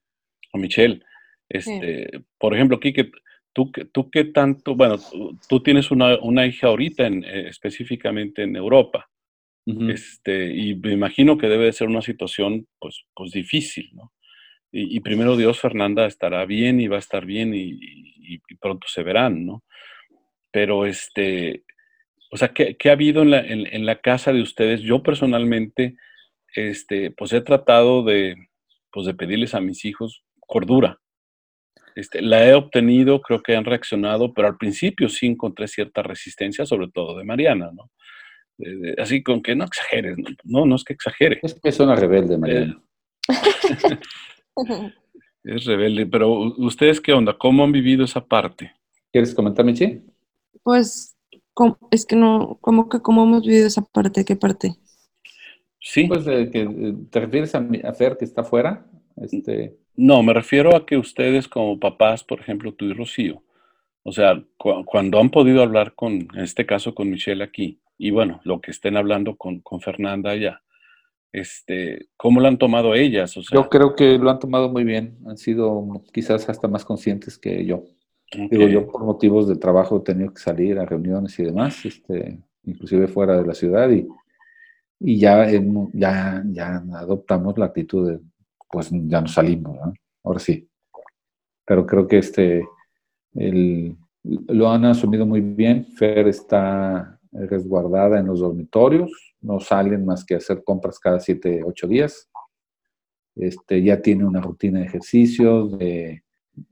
o 0.52 0.58
Michelle, 0.58 1.02
este, 1.50 2.22
por 2.40 2.56
ejemplo, 2.56 2.80
Quique, 2.80 3.12
¿tú, 3.54 3.72
qué- 3.72 3.86
¿tú 3.86 4.10
qué 4.10 4.24
tanto, 4.26 4.76
bueno, 4.76 4.98
tú, 4.98 5.38
tú 5.48 5.62
tienes 5.62 5.92
una, 5.92 6.18
una 6.20 6.46
hija 6.48 6.68
ahorita 6.68 7.06
en, 7.06 7.24
eh, 7.24 7.48
específicamente 7.50 8.44
en 8.44 8.56
Europa, 8.56 9.10
este, 9.90 10.54
y 10.56 10.76
me 10.76 10.92
imagino 10.94 11.38
que 11.38 11.48
debe 11.48 11.66
de 11.66 11.74
ser 11.74 11.88
una 11.88 12.02
situación, 12.02 12.68
pues, 12.80 13.04
pues 13.16 13.32
difícil, 13.32 13.92
¿no? 13.94 14.12
Y, 14.74 14.98
y 14.98 15.00
primero 15.02 15.38
Dios, 15.38 15.60
Fernanda 15.62 16.06
estará 16.08 16.46
bien 16.46 16.82
y 16.82 16.88
va 16.88 16.96
a 16.98 17.00
estar 17.00 17.26
bien 17.26 17.54
y, 17.54 17.78
y- 17.80 18.42
pronto 18.60 18.88
se 18.88 19.04
verán, 19.04 19.46
¿no? 19.46 19.64
Pero 20.52 20.86
este, 20.86 21.64
o 22.32 22.38
sea, 22.38 22.50
¿qué, 22.50 22.76
qué 22.78 22.90
ha 22.90 22.94
habido 22.94 23.22
en 23.22 23.32
la, 23.32 23.40
en, 23.42 23.68
en 23.68 23.86
la 23.86 24.00
casa 24.00 24.32
de 24.32 24.42
ustedes? 24.42 24.82
Yo 24.82 25.04
personalmente, 25.04 25.96
este, 26.56 27.12
pues 27.12 27.34
he 27.34 27.42
tratado 27.42 28.04
de, 28.04 28.36
pues 28.92 29.06
de 29.06 29.14
pedirles 29.14 29.54
a 29.54 29.60
mis 29.62 29.84
hijos 29.86 30.24
cordura. 30.40 31.00
Este, 31.96 32.22
la 32.22 32.48
he 32.48 32.54
obtenido, 32.54 33.22
creo 33.22 33.44
que 33.44 33.56
han 33.56 33.66
reaccionado, 33.66 34.34
pero 34.34 34.48
al 34.48 34.58
principio 34.58 35.10
sí 35.10 35.28
encontré 35.28 35.68
cierta 35.68 36.02
resistencia, 36.02 36.66
sobre 36.66 36.88
todo 36.90 37.18
de 37.18 37.24
Mariana, 37.26 37.70
¿no? 37.74 37.92
Así 38.98 39.22
con 39.24 39.42
que 39.44 39.56
no 39.56 39.66
exageres, 39.66 40.18
no, 40.18 40.30
no, 40.44 40.66
no 40.66 40.76
es 40.76 40.84
que 40.84 40.94
exagere. 40.94 41.40
Es 41.44 41.54
que 41.56 41.70
es 41.70 41.80
una 41.80 41.96
rebelde, 41.96 42.38
Mariana. 42.38 42.82
Es 45.44 45.66
rebelde, 45.66 46.06
pero 46.06 46.32
ustedes 46.58 47.02
qué 47.02 47.14
onda, 47.14 47.38
¿cómo 47.38 47.64
han 47.64 47.72
vivido 47.72 48.06
esa 48.06 48.26
parte? 48.26 48.72
¿Quieres 49.12 49.36
comentar, 49.36 49.66
Michi? 49.66 50.02
Pues 50.64 51.16
¿cómo- 51.54 51.78
es 51.92 52.06
que 52.06 52.16
no, 52.16 52.58
¿cómo 52.62 52.90
que 52.90 53.02
cómo 53.02 53.24
hemos 53.24 53.44
vivido 53.44 53.68
esa 53.68 53.82
parte? 53.84 54.26
¿Qué 54.26 54.36
parte? 54.36 54.76
Sí, 55.80 56.08
Pues 56.08 56.26
de 56.26 56.50
que 56.50 56.62
eh, 56.62 56.94
te 57.10 57.20
refieres 57.20 57.54
a, 57.56 57.60
mi- 57.60 57.82
a 57.84 57.94
Fer 57.94 58.18
que 58.18 58.26
está 58.26 58.42
afuera. 58.42 58.86
Este, 59.18 59.78
no, 59.96 60.24
me 60.24 60.34
refiero 60.34 60.76
a 60.76 60.86
que 60.86 60.98
ustedes 60.98 61.48
como 61.48 61.80
papás, 61.80 62.24
por 62.24 62.40
ejemplo, 62.40 62.74
tú 62.74 62.86
y 62.86 62.94
Rocío, 62.94 63.44
o 64.04 64.12
sea, 64.12 64.44
cu- 64.58 64.86
cuando 64.86 65.20
han 65.20 65.30
podido 65.30 65.62
hablar 65.64 65.94
con, 65.96 66.14
en 66.14 66.40
este 66.40 66.66
caso 66.66 66.96
con 66.96 67.10
Michelle 67.10 67.44
aquí, 67.44 67.80
y 67.98 68.12
bueno, 68.12 68.42
lo 68.44 68.62
que 68.62 68.72
estén 68.72 68.98
hablando 68.98 69.36
con, 69.38 69.60
con 69.62 69.82
Fernanda 69.82 70.32
allá, 70.32 70.64
este, 71.34 72.08
¿cómo 72.16 72.40
lo 72.40 72.48
han 72.48 72.58
tomado 72.58 72.94
ellas? 72.96 73.36
O 73.36 73.42
sea, 73.44 73.60
yo 73.62 73.70
creo 73.70 73.96
que 73.96 74.18
lo 74.18 74.30
han 74.30 74.40
tomado 74.40 74.70
muy 74.70 74.84
bien. 74.84 75.18
Han 75.26 75.38
sido 75.38 76.02
quizás 76.14 76.48
hasta 76.48 76.68
más 76.68 76.86
conscientes 76.86 77.38
que 77.38 77.66
yo. 77.66 77.84
Digo, 78.50 78.68
yo 78.68 78.88
por 78.88 79.04
motivos 79.04 79.48
de 79.48 79.56
trabajo 79.58 79.98
he 79.98 80.02
tenido 80.02 80.34
que 80.34 80.40
salir 80.42 80.80
a 80.80 80.86
reuniones 80.86 81.38
y 81.40 81.44
demás, 81.44 81.86
este, 81.86 82.40
inclusive 82.64 83.08
fuera 83.08 83.38
de 83.38 83.46
la 83.46 83.54
ciudad, 83.54 83.90
y, 83.92 84.08
y 85.00 85.20
ya, 85.20 85.50
hemos- 85.52 85.90
ya, 85.94 86.42
ya 86.48 86.78
adoptamos 86.96 87.58
la 87.58 87.66
actitud 87.66 88.10
de, 88.10 88.20
pues 88.72 88.90
ya 88.92 89.22
nos 89.22 89.34
salimos, 89.34 89.76
¿no? 89.76 89.94
Ahora 90.24 90.40
sí. 90.40 90.68
Pero 91.66 91.86
creo 91.86 92.08
que 92.08 92.18
este, 92.20 92.66
el- 93.36 93.96
lo 94.24 94.70
han 94.72 94.86
asumido 94.86 95.26
muy 95.26 95.42
bien. 95.42 95.86
Fer 95.98 96.28
está 96.28 97.20
resguardada 97.32 98.20
en 98.20 98.28
los 98.28 98.40
dormitorios, 98.40 99.33
no 99.44 99.60
salen 99.60 100.06
más 100.06 100.26
que 100.26 100.36
hacer 100.36 100.64
compras 100.64 101.00
cada 101.00 101.20
siete, 101.20 101.62
ocho 101.64 101.88
días. 101.88 102.30
Este, 103.36 103.82
ya 103.82 104.02
tiene 104.02 104.26
una 104.26 104.42
rutina 104.42 104.80
de 104.80 104.86
ejercicios, 104.86 105.78
de 105.78 106.24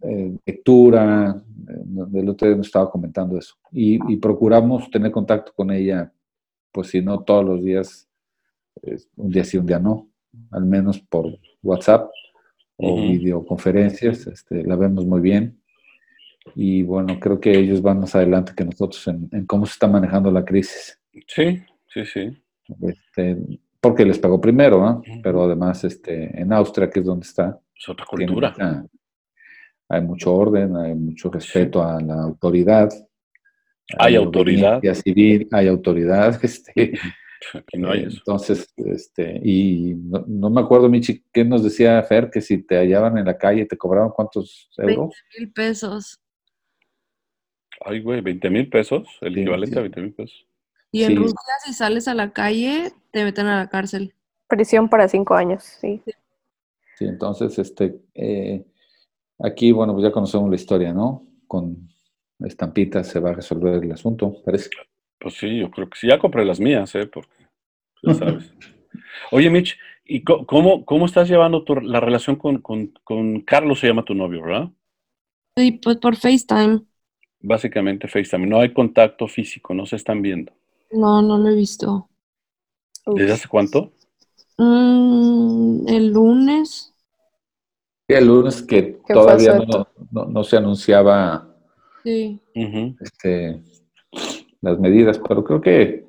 eh, 0.02 0.38
lectura, 0.46 1.44
eh, 1.68 1.82
del 1.84 2.30
otro 2.30 2.48
día 2.48 2.58
nos 2.58 2.68
estaba 2.68 2.90
comentando 2.90 3.38
eso. 3.38 3.56
Y, 3.72 4.00
y 4.12 4.18
procuramos 4.18 4.90
tener 4.90 5.12
contacto 5.12 5.54
con 5.56 5.72
ella, 5.72 6.12
pues 6.72 6.90
si 6.90 7.02
no 7.02 7.24
todos 7.24 7.46
los 7.46 7.64
días, 7.64 8.08
eh, 8.84 8.98
un 9.16 9.30
día 9.32 9.44
sí, 9.44 9.58
un 9.58 9.66
día 9.66 9.80
no, 9.80 10.10
al 10.52 10.66
menos 10.66 11.00
por 11.00 11.38
WhatsApp 11.62 12.10
o 12.78 12.96
videoconferencias, 12.96 14.26
este, 14.28 14.64
la 14.64 14.76
vemos 14.76 15.06
muy 15.06 15.22
bien. 15.22 15.62
Y 16.56 16.82
bueno, 16.82 17.20
creo 17.20 17.40
que 17.40 17.52
ellos 17.52 17.82
van 17.82 18.00
más 18.00 18.16
adelante 18.16 18.54
que 18.56 18.66
nosotros 18.66 19.08
en, 19.08 19.30
en 19.32 19.46
cómo 19.46 19.68
se 19.68 19.74
está 19.74 19.88
manejando 19.88 20.32
la 20.32 20.44
crisis. 20.44 21.00
Sí, 21.28 21.62
sí, 21.88 22.06
sí. 22.06 22.41
Este, 22.82 23.38
porque 23.80 24.06
les 24.06 24.20
pagó 24.20 24.40
primero, 24.40 24.80
¿no? 24.80 25.02
Pero 25.24 25.44
además 25.44 25.84
este, 25.84 26.40
en 26.40 26.54
Austria, 26.54 26.90
que 26.90 27.00
es 27.00 27.06
donde 27.06 27.26
está, 27.26 27.60
Es 27.76 27.90
otra 27.90 28.06
cultura. 28.06 28.54
hay 29.90 30.02
mucho 30.02 30.34
orden, 30.34 30.76
hay 30.78 30.94
mucho 30.96 31.30
respeto 31.32 31.84
a 31.84 32.00
la 32.02 32.22
autoridad. 32.24 32.90
Hay 33.98 34.16
autoridad. 34.16 34.78
obediencia 34.78 35.04
civil, 35.04 35.48
hay 35.52 35.68
autoridad. 35.68 36.40
Este, 36.44 36.94
Aquí 37.56 37.80
no 37.80 37.90
hay 37.92 38.04
eso. 38.04 38.18
Entonces, 38.20 38.72
este, 38.78 39.42
y 39.44 39.96
no, 39.96 40.24
no 40.28 40.50
me 40.52 40.62
acuerdo, 40.62 40.88
Michi, 40.90 41.24
¿qué 41.34 41.44
nos 41.44 41.64
decía 41.64 42.02
Fer? 42.04 42.30
Que 42.30 42.40
si 42.40 42.62
te 42.62 42.78
hallaban 42.78 43.18
en 43.18 43.26
la 43.26 43.36
calle, 43.38 43.66
¿te 43.66 43.78
cobraban 43.78 44.12
cuántos 44.12 44.70
20 44.78 44.94
euros? 44.94 45.16
mil 45.40 45.52
pesos. 45.52 46.20
Ay, 47.84 48.00
güey, 48.02 48.22
20 48.22 48.48
mil 48.52 48.70
pesos, 48.70 49.08
el 49.22 49.34
Sí, 49.34 49.40
equivalente 49.42 49.74
sí. 49.74 49.80
a 49.80 49.82
20 49.82 50.02
mil 50.02 50.14
pesos. 50.14 50.48
Y 50.92 51.04
en 51.04 51.10
Sí. 51.10 51.16
Rusia, 51.16 51.40
si 51.66 51.74
sales 51.74 52.08
a 52.08 52.14
la 52.14 52.32
calle, 52.34 52.94
te 53.12 53.24
meten 53.24 53.48
a 53.48 53.58
la 53.58 53.70
cárcel. 53.70 54.14
Prisión 54.48 54.90
para 54.90 55.08
cinco 55.08 55.36
años, 55.36 55.64
sí. 55.64 56.02
Sí, 56.98 57.06
entonces, 57.06 57.58
este, 57.60 58.00
eh, 58.14 58.66
aquí, 59.40 59.72
bueno, 59.72 59.94
pues 59.94 60.04
ya 60.04 60.12
conocemos 60.12 60.50
la 60.50 60.56
historia, 60.56 60.94
¿no? 60.94 61.28
Con 61.48 61.90
estampitas 62.40 63.08
se 63.08 63.20
va 63.20 63.32
a 63.32 63.34
resolver 63.34 63.84
el 63.84 63.92
asunto, 63.92 64.36
parece. 64.46 64.70
Pues 65.20 65.36
sí, 65.36 65.60
yo 65.60 65.72
creo 65.72 65.90
que 65.90 65.98
sí. 66.00 66.08
Ya 66.08 66.20
compré 66.20 66.46
las 66.46 66.60
mías, 66.60 66.94
¿eh? 66.96 67.08
Porque, 67.08 67.30
ya 68.04 68.14
sabes. 68.14 68.54
Oye, 69.32 69.50
Mitch, 69.50 69.78
¿y 70.06 70.24
cómo, 70.24 70.86
cómo 70.86 71.06
estás 71.08 71.30
llevando 71.30 71.64
tu- 71.64 71.76
la 71.82 72.00
relación 72.00 72.36
con, 72.38 72.62
con- 72.62 72.94
con 73.04 73.42
Carlos, 73.42 73.80
se 73.80 73.88
llama 73.88 74.06
tu 74.06 74.16
novio, 74.16 74.44
¿verdad? 74.44 74.70
Y 75.56 75.72
pues 75.80 75.96
por 75.98 76.18
FaceTime. 76.18 76.82
Básicamente 77.42 78.08
FaceTime. 78.08 78.48
No 78.48 78.62
hay 78.62 78.74
contacto 78.74 79.28
físico, 79.28 79.74
no 79.74 79.86
se 79.86 79.98
están 79.98 80.22
viendo. 80.22 80.54
No, 80.92 81.22
no 81.22 81.38
lo 81.38 81.50
he 81.50 81.56
visto. 81.56 82.10
¿Desde 83.06 83.34
hace 83.34 83.48
cuánto? 83.48 83.92
Mm, 84.58 85.88
el 85.88 86.12
lunes. 86.12 86.94
Sí, 88.08 88.14
el 88.16 88.28
lunes 88.28 88.62
que 88.62 89.00
todavía 89.08 89.54
no, 89.68 89.88
no- 90.12 90.26
no 90.26 90.44
se 90.44 90.58
anunciaba 90.58 91.48
Sí. 92.04 92.40
Este, 93.00 93.62
las 94.62 94.80
medidas, 94.80 95.20
pero 95.28 95.44
creo 95.44 95.62
que, 95.62 96.06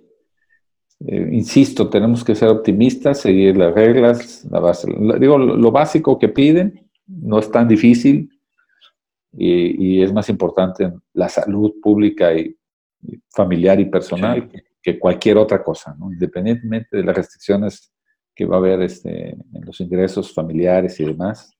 eh, 1.07 1.29
insisto, 1.33 1.89
tenemos 1.91 2.25
que 2.25 2.35
ser 2.35 2.49
optimistas, 2.49 3.21
seguir 3.21 3.57
las 3.57 3.75
reglas, 3.75 4.45
la 4.51 4.59
base, 4.61 4.91
lo- 4.91 5.19
digo, 5.19 5.37
lo, 5.39 5.57
lo 5.57 5.71
básico 5.71 6.19
que 6.19 6.29
piden 6.29 6.89
no 7.07 7.39
es 7.39 7.51
tan 7.51 7.69
difícil 7.69 8.31
y, 9.37 9.99
y 9.99 10.03
es 10.03 10.13
más 10.13 10.29
importante 10.31 10.93
la 11.15 11.29
salud 11.29 11.75
pública 11.83 12.35
y, 12.35 12.57
y 13.03 13.21
familiar 13.31 13.79
y 13.81 13.85
personal 13.87 14.49
Sí. 14.53 14.59
Que, 14.83 14.99
cualquier 14.99 15.39
otra 15.39 15.63
cosa, 15.63 15.95
¿no? 15.99 16.13
independientemente 16.13 16.97
de 16.97 17.05
las 17.05 17.17
restricciones 17.17 17.93
que 18.35 18.45
va 18.45 18.57
a 18.57 18.59
haber 18.59 18.83
este, 18.83 19.31
en 19.31 19.65
los 19.65 19.81
ingresos 19.81 20.33
familiares 20.33 20.99
y 21.01 21.05
demás, 21.05 21.51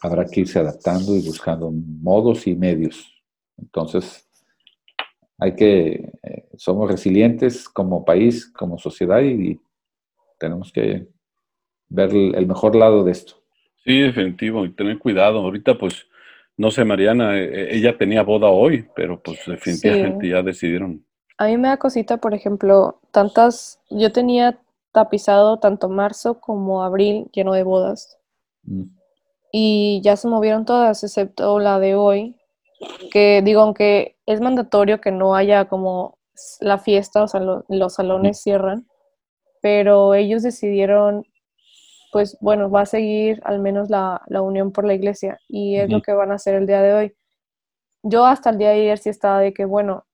habrá 0.00 0.24
que 0.24 0.40
irse 0.40 0.58
adaptando 0.58 1.14
y 1.16 1.22
buscando 1.24 1.70
modos 1.70 2.46
y 2.46 2.54
medios. 2.54 3.12
Entonces, 3.56 4.28
hay 5.38 5.54
que, 5.54 6.12
eh, 6.22 6.48
somos 6.56 6.90
resilientes 6.90 7.68
como 7.68 8.04
país, 8.04 8.46
como 8.46 8.78
sociedad 8.78 9.20
y 9.22 9.60
tenemos 10.38 10.72
que 10.72 11.06
ver 11.88 12.10
el, 12.10 12.34
el 12.34 12.46
mejor 12.46 12.74
lado 12.74 13.04
de 13.04 13.12
esto. 13.12 13.34
Sí, 13.84 14.00
definitivo, 14.00 14.64
y 14.64 14.70
tener 14.70 14.98
cuidado. 14.98 15.38
Ahorita, 15.40 15.76
pues, 15.76 16.06
no 16.56 16.70
sé, 16.70 16.84
Mariana, 16.84 17.38
eh, 17.38 17.76
ella 17.76 17.96
tenía 17.98 18.22
boda 18.22 18.48
hoy, 18.48 18.86
pero 18.94 19.20
pues 19.20 19.40
definitivamente 19.46 20.26
Sí. 20.26 20.30
ya 20.30 20.42
decidieron. 20.42 21.04
A 21.38 21.46
mí 21.46 21.56
me 21.56 21.68
da 21.68 21.76
cosita, 21.76 22.16
por 22.18 22.34
ejemplo, 22.34 23.00
tantas, 23.12 23.80
yo 23.90 24.12
tenía 24.12 24.58
tapizado 24.92 25.58
tanto 25.58 25.88
marzo 25.88 26.40
como 26.40 26.82
abril 26.82 27.28
lleno 27.32 27.52
de 27.52 27.62
bodas 27.64 28.18
Mm. 28.66 28.84
y 29.52 30.00
ya 30.02 30.16
se 30.16 30.28
movieron 30.28 30.64
todas, 30.64 31.04
excepto 31.04 31.58
la 31.58 31.78
de 31.78 31.94
hoy, 31.94 32.36
que 33.12 33.42
digo, 33.44 33.62
aunque 33.62 34.16
es 34.26 34.40
mandatorio 34.40 35.00
que 35.00 35.12
no 35.12 35.34
haya 35.36 35.66
como 35.66 36.18
la 36.60 36.78
fiesta, 36.78 37.22
o 37.24 37.28
sea, 37.28 37.40
lo- 37.40 37.64
los 37.68 37.94
salones 37.94 38.40
cierran, 38.42 38.86
pero 39.62 40.14
ellos 40.14 40.42
decidieron, 40.42 41.26
pues 42.12 42.38
bueno, 42.40 42.70
va 42.70 42.82
a 42.82 42.86
seguir 42.86 43.40
al 43.44 43.60
menos 43.60 43.90
la, 43.90 44.22
la 44.28 44.42
unión 44.42 44.72
por 44.72 44.86
la 44.86 44.94
iglesia 44.94 45.38
y 45.48 45.76
es 45.76 45.90
lo 45.90 46.02
que 46.02 46.12
van 46.14 46.32
a 46.32 46.36
hacer 46.36 46.54
el 46.56 46.66
día 46.66 46.82
de 46.82 46.94
hoy. 46.94 47.14
Yo 48.02 48.26
hasta 48.26 48.50
el 48.50 48.58
día 48.58 48.70
de 48.70 48.82
ayer 48.82 48.98
sí 48.98 49.08
estaba 49.10 49.40
de 49.40 49.52
que, 49.54 49.64
bueno, 49.64 50.04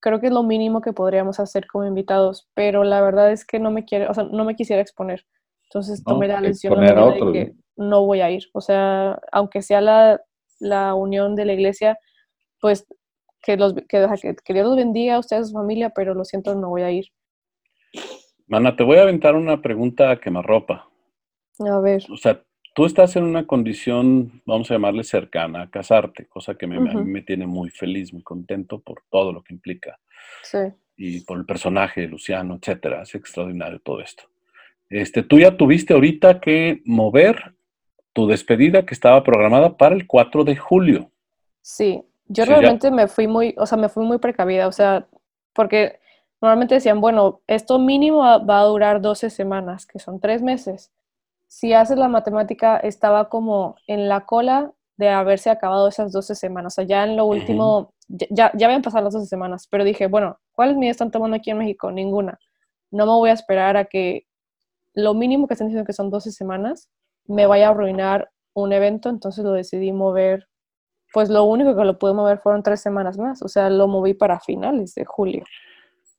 creo 0.00 0.20
que 0.20 0.26
es 0.28 0.32
lo 0.32 0.42
mínimo 0.42 0.80
que 0.80 0.92
podríamos 0.92 1.40
hacer 1.40 1.66
como 1.66 1.86
invitados, 1.86 2.48
pero 2.54 2.84
la 2.84 3.00
verdad 3.00 3.32
es 3.32 3.44
que 3.44 3.58
no 3.58 3.70
me 3.70 3.84
quiere, 3.84 4.08
o 4.08 4.14
sea, 4.14 4.24
no 4.24 4.44
me 4.44 4.56
quisiera 4.56 4.82
exponer. 4.82 5.26
Entonces 5.64 6.02
No, 6.06 6.14
tomé 6.14 6.28
la 6.28 6.40
decisión 6.40 6.80
de 6.80 7.32
que 7.32 7.52
no 7.76 8.06
voy 8.06 8.20
a 8.20 8.30
ir. 8.30 8.44
O 8.54 8.60
sea, 8.60 9.20
aunque 9.32 9.62
sea 9.62 9.80
la, 9.80 10.20
la 10.60 10.94
unión 10.94 11.34
de 11.34 11.44
la 11.44 11.52
iglesia, 11.52 11.98
pues 12.60 12.86
que 13.42 13.56
los 13.56 13.74
que 13.88 13.98
Dios 14.54 14.66
los 14.66 14.76
bendiga 14.76 15.16
a 15.16 15.18
ustedes, 15.18 15.42
a 15.42 15.46
su 15.46 15.52
familia, 15.52 15.90
pero 15.90 16.14
lo 16.14 16.24
siento, 16.24 16.54
no 16.54 16.70
voy 16.70 16.82
a 16.82 16.90
ir. 16.90 17.06
Mana, 18.46 18.74
te 18.76 18.82
voy 18.82 18.96
a 18.96 19.02
aventar 19.02 19.36
una 19.36 19.60
pregunta 19.60 20.10
a 20.10 20.20
quemarropa. 20.20 20.88
A 21.60 21.80
ver, 21.80 22.04
O 22.10 22.16
sea, 22.16 22.42
tú 22.78 22.86
estás 22.86 23.16
en 23.16 23.24
una 23.24 23.44
condición, 23.44 24.40
vamos 24.46 24.70
a 24.70 24.74
llamarle 24.74 25.02
cercana 25.02 25.62
a 25.62 25.68
casarte, 25.68 26.26
cosa 26.28 26.54
que 26.54 26.68
me, 26.68 26.76
a 26.76 26.80
mí 26.80 27.10
me 27.10 27.22
tiene 27.22 27.44
muy 27.44 27.70
feliz, 27.70 28.12
muy 28.12 28.22
contento 28.22 28.78
por 28.78 29.02
todo 29.10 29.32
lo 29.32 29.42
que 29.42 29.52
implica 29.52 29.98
sí. 30.44 30.58
y 30.96 31.22
por 31.22 31.38
el 31.38 31.44
personaje 31.44 32.02
de 32.02 32.06
Luciano, 32.06 32.54
etcétera. 32.54 33.02
Es 33.02 33.16
extraordinario 33.16 33.80
todo 33.80 34.00
esto. 34.00 34.22
Este, 34.88 35.24
tú 35.24 35.40
ya 35.40 35.56
tuviste 35.56 35.92
ahorita 35.92 36.38
que 36.38 36.80
mover 36.84 37.56
tu 38.12 38.28
despedida 38.28 38.86
que 38.86 38.94
estaba 38.94 39.24
programada 39.24 39.76
para 39.76 39.96
el 39.96 40.06
4 40.06 40.44
de 40.44 40.56
julio. 40.56 41.10
Sí, 41.60 42.04
yo 42.28 42.44
realmente 42.44 42.92
me 42.92 43.08
fui 43.08 43.26
muy, 43.26 43.56
o 43.58 43.66
sea, 43.66 43.76
me 43.76 43.88
fui 43.88 44.06
muy 44.06 44.18
precavida, 44.18 44.68
o 44.68 44.72
sea, 44.72 45.08
porque 45.52 45.98
normalmente 46.40 46.76
decían, 46.76 47.00
bueno, 47.00 47.40
esto 47.48 47.80
mínimo 47.80 48.20
va 48.20 48.60
a 48.60 48.64
durar 48.66 49.00
12 49.00 49.30
semanas, 49.30 49.84
que 49.84 49.98
son 49.98 50.20
tres 50.20 50.42
meses. 50.42 50.92
Si 51.48 51.72
haces 51.72 51.98
la 51.98 52.08
matemática, 52.08 52.76
estaba 52.76 53.28
como 53.28 53.76
en 53.86 54.08
la 54.08 54.26
cola 54.26 54.72
de 54.96 55.08
haberse 55.08 55.50
acabado 55.50 55.88
esas 55.88 56.12
12 56.12 56.34
semanas, 56.34 56.74
o 56.74 56.76
sea, 56.76 56.84
ya 56.84 57.04
en 57.04 57.16
lo 57.16 57.24
último, 57.26 57.92
ya, 58.08 58.26
ya, 58.30 58.52
ya 58.54 58.66
habían 58.66 58.82
pasado 58.82 59.04
las 59.04 59.14
12 59.14 59.26
semanas, 59.26 59.66
pero 59.70 59.84
dije, 59.84 60.06
bueno, 60.06 60.38
¿cuáles 60.52 60.76
medidas 60.76 60.96
están 60.96 61.10
tomando 61.10 61.36
aquí 61.36 61.50
en 61.50 61.58
México? 61.58 61.90
Ninguna. 61.90 62.38
No 62.90 63.06
me 63.06 63.12
voy 63.12 63.30
a 63.30 63.34
esperar 63.34 63.76
a 63.76 63.84
que 63.84 64.26
lo 64.94 65.14
mínimo 65.14 65.46
que 65.46 65.54
están 65.54 65.68
diciendo 65.68 65.86
que 65.86 65.92
son 65.92 66.10
12 66.10 66.32
semanas 66.32 66.88
me 67.26 67.46
vaya 67.46 67.68
a 67.68 67.70
arruinar 67.70 68.30
un 68.54 68.72
evento, 68.72 69.08
entonces 69.08 69.44
lo 69.44 69.52
decidí 69.52 69.92
mover 69.92 70.48
pues 71.12 71.30
lo 71.30 71.44
único 71.44 71.74
que 71.74 71.84
lo 71.84 71.98
pude 71.98 72.12
mover 72.12 72.38
fueron 72.38 72.62
tres 72.62 72.80
semanas 72.80 73.18
más, 73.18 73.42
o 73.42 73.48
sea, 73.48 73.70
lo 73.70 73.88
moví 73.88 74.14
para 74.14 74.40
finales 74.40 74.94
de 74.94 75.04
julio. 75.04 75.44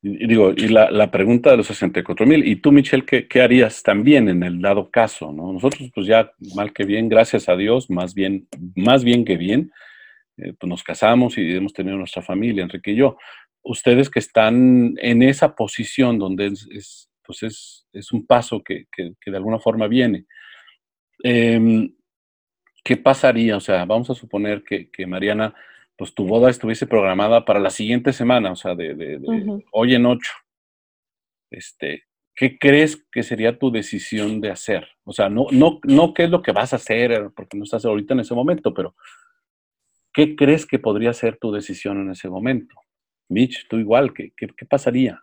Y, 0.01 0.27
digo, 0.27 0.53
y 0.55 0.69
la, 0.69 0.89
la 0.91 1.11
pregunta 1.11 1.51
de 1.51 1.57
los 1.57 1.67
64 1.67 2.25
mil, 2.25 2.47
¿y 2.47 2.55
tú, 2.57 2.71
Michelle, 2.71 3.05
qué, 3.05 3.27
qué 3.27 3.41
harías 3.41 3.83
también 3.83 4.29
en 4.29 4.43
el 4.43 4.61
dado 4.61 4.89
caso? 4.89 5.31
¿no? 5.33 5.51
Nosotros, 5.51 5.91
pues 5.93 6.07
ya, 6.07 6.31
mal 6.55 6.71
que 6.71 6.85
bien, 6.85 7.09
gracias 7.09 7.49
a 7.49 7.57
Dios, 7.57 7.89
más 7.89 8.13
bien, 8.13 8.47
más 8.75 9.03
bien 9.03 9.25
que 9.25 9.35
bien, 9.35 9.71
eh, 10.37 10.53
pues 10.57 10.69
nos 10.69 10.83
casamos 10.83 11.37
y 11.37 11.51
hemos 11.51 11.73
tenido 11.73 11.97
nuestra 11.97 12.21
familia, 12.21 12.63
Enrique 12.63 12.91
y 12.91 12.95
yo. 12.95 13.17
Ustedes 13.61 14.09
que 14.09 14.19
están 14.19 14.95
en 14.97 15.21
esa 15.21 15.53
posición 15.53 16.17
donde 16.17 16.47
es, 16.47 16.67
es, 16.71 17.09
pues 17.25 17.43
es, 17.43 17.85
es 17.91 18.11
un 18.13 18.25
paso 18.25 18.63
que, 18.63 18.85
que, 18.91 19.13
que 19.19 19.31
de 19.31 19.37
alguna 19.37 19.59
forma 19.59 19.87
viene. 19.87 20.25
Em, 21.23 21.93
¿Qué 22.83 22.97
pasaría? 22.97 23.57
O 23.57 23.59
sea, 23.59 23.85
vamos 23.85 24.09
a 24.09 24.15
suponer 24.15 24.63
que, 24.63 24.89
que, 24.89 25.05
Mariana, 25.05 25.53
pues 25.99 26.15
tu 26.15 26.25
boda 26.25 26.49
estuviese 26.49 26.87
programada 26.87 27.43
para 27.43 27.59
la 27.59 27.69
siguiente 27.69 28.13
semana, 28.13 28.53
o 28.53 28.55
sea, 28.55 28.73
de, 28.73 28.95
de, 28.95 29.19
de 29.19 29.27
Ujú. 29.27 29.63
hoy 29.73 29.95
en 29.95 30.05
ocho. 30.05 30.31
Este, 31.51 32.03
¿qué 32.35 32.57
crees 32.57 33.05
que 33.11 33.21
sería 33.21 33.59
tu 33.59 33.69
decisión 33.69 34.39
de 34.39 34.49
hacer? 34.49 34.87
O 35.03 35.11
sea, 35.11 35.27
no, 35.27 35.47
no, 35.51 35.79
no 35.83 36.13
qué 36.13 36.23
es 36.23 36.29
lo 36.29 36.41
que 36.41 36.53
vas 36.53 36.71
a 36.71 36.77
hacer, 36.77 37.31
porque 37.35 37.57
no 37.57 37.65
estás 37.65 37.83
ahorita 37.83 38.13
en 38.13 38.21
ese 38.21 38.33
momento, 38.33 38.73
pero 38.73 38.95
¿qué 40.13 40.37
crees 40.37 40.65
que 40.65 40.79
podría 40.79 41.11
ser 41.11 41.37
tu 41.37 41.51
decisión 41.51 41.99
en 41.99 42.11
ese 42.11 42.29
momento? 42.29 42.75
Mitch, 43.27 43.67
tú 43.67 43.75
igual, 43.77 44.13
¿qué, 44.13 44.31
qué, 44.37 44.47
qué 44.47 44.65
pasaría? 44.65 45.21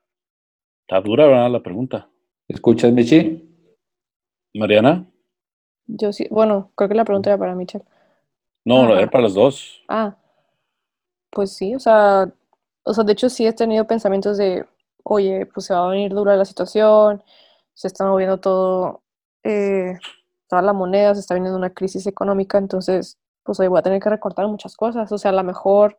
Está 0.82 1.00
dura, 1.00 1.26
¿verdad? 1.26 1.50
La 1.50 1.62
pregunta. 1.62 2.08
¿Escuchas, 2.48 2.92
Michi? 2.92 3.42
Mariana. 4.54 5.06
Yo 5.86 6.12
sí, 6.12 6.26
bueno, 6.30 6.70
creo 6.76 6.88
que 6.90 6.94
la 6.94 7.04
pregunta 7.06 7.30
era 7.30 7.38
para 7.38 7.54
Michelle. 7.54 7.84
No, 8.64 8.92
Ah. 8.92 8.98
era 8.98 9.10
para 9.10 9.24
las 9.24 9.34
dos. 9.34 9.82
Ah, 9.88 10.16
pues 11.36 11.52
sí, 11.54 11.74
o 11.74 11.78
sea, 11.80 12.32
o 12.84 12.94
sea, 12.94 13.04
de 13.04 13.12
hecho 13.12 13.28
sí 13.28 13.46
he 13.46 13.52
tenido 13.52 13.86
pensamientos 13.86 14.38
de, 14.38 14.66
oye, 15.04 15.46
pues 15.52 15.66
se 15.66 15.74
va 15.74 15.86
a 15.86 15.90
venir 15.90 16.14
dura 16.14 16.34
la 16.34 16.46
situación, 16.46 17.22
se 17.74 17.88
está 17.88 18.06
moviendo 18.06 18.40
todo, 18.40 19.02
eh, 19.44 19.98
toda 20.48 20.62
la 20.62 20.72
moneda, 20.72 21.14
se 21.14 21.20
está 21.20 21.34
viniendo 21.34 21.58
una 21.58 21.74
crisis 21.74 22.06
económica, 22.06 22.56
entonces 22.58 23.18
pues 23.44 23.60
hoy 23.60 23.68
voy 23.68 23.80
a 23.80 23.82
tener 23.82 24.00
que 24.02 24.10
recortar 24.10 24.48
muchas 24.48 24.76
cosas. 24.76 25.12
O 25.12 25.18
sea, 25.18 25.30
a 25.30 25.34
lo 25.34 25.44
mejor, 25.44 25.98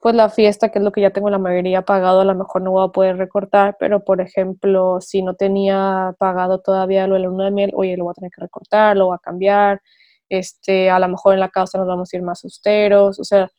pues 0.00 0.14
la 0.16 0.28
fiesta, 0.30 0.70
que 0.70 0.80
es 0.80 0.84
lo 0.84 0.92
que 0.92 1.02
ya 1.02 1.12
tengo 1.12 1.30
la 1.30 1.38
mayoría 1.38 1.82
pagado, 1.82 2.20
a 2.22 2.24
lo 2.24 2.34
mejor 2.34 2.62
no 2.62 2.72
voy 2.72 2.86
a 2.88 2.92
poder 2.92 3.16
recortar, 3.18 3.76
pero 3.80 4.04
por 4.04 4.20
ejemplo, 4.20 5.00
si 5.00 5.22
no 5.22 5.34
tenía 5.36 6.14
pagado 6.18 6.60
todavía 6.60 7.06
lo 7.06 7.14
de 7.16 7.20
la 7.22 7.44
de 7.46 7.50
miel, 7.52 7.72
oye, 7.76 7.96
lo 7.96 8.04
voy 8.04 8.12
a 8.12 8.14
tener 8.14 8.32
que 8.32 8.42
recortar, 8.42 8.96
lo 8.96 9.06
voy 9.06 9.16
a 9.16 9.18
cambiar. 9.18 9.82
Este, 10.28 10.90
a 10.90 10.98
lo 10.98 11.08
mejor 11.08 11.34
en 11.34 11.40
la 11.40 11.50
casa 11.50 11.78
nos 11.78 11.86
vamos 11.86 12.12
a 12.12 12.16
ir 12.16 12.22
más 12.24 12.44
austeros. 12.44 13.20
O 13.20 13.24
sea, 13.24 13.50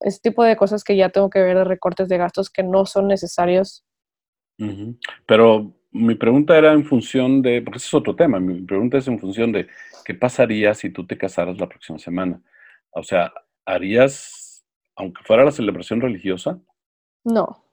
ese 0.00 0.20
tipo 0.20 0.44
de 0.44 0.56
cosas 0.56 0.84
que 0.84 0.96
ya 0.96 1.08
tengo 1.08 1.30
que 1.30 1.40
ver 1.40 1.56
de 1.56 1.64
recortes 1.64 2.08
de 2.08 2.18
gastos 2.18 2.50
que 2.50 2.62
no 2.62 2.86
son 2.86 3.08
necesarios. 3.08 3.84
Pero 5.26 5.74
mi 5.90 6.14
pregunta 6.14 6.56
era 6.56 6.72
en 6.72 6.84
función 6.84 7.42
de, 7.42 7.62
porque 7.62 7.78
ese 7.78 7.86
es 7.86 7.94
otro 7.94 8.14
tema, 8.14 8.38
mi 8.40 8.62
pregunta 8.62 8.98
es 8.98 9.08
en 9.08 9.18
función 9.18 9.52
de 9.52 9.66
qué 10.04 10.14
pasaría 10.14 10.74
si 10.74 10.90
tú 10.90 11.06
te 11.06 11.18
casaras 11.18 11.58
la 11.58 11.68
próxima 11.68 11.98
semana. 11.98 12.42
O 12.90 13.02
sea, 13.02 13.32
¿harías, 13.64 14.64
aunque 14.96 15.22
fuera 15.24 15.44
la 15.44 15.50
celebración 15.50 16.00
religiosa? 16.00 16.60
No, 17.24 17.64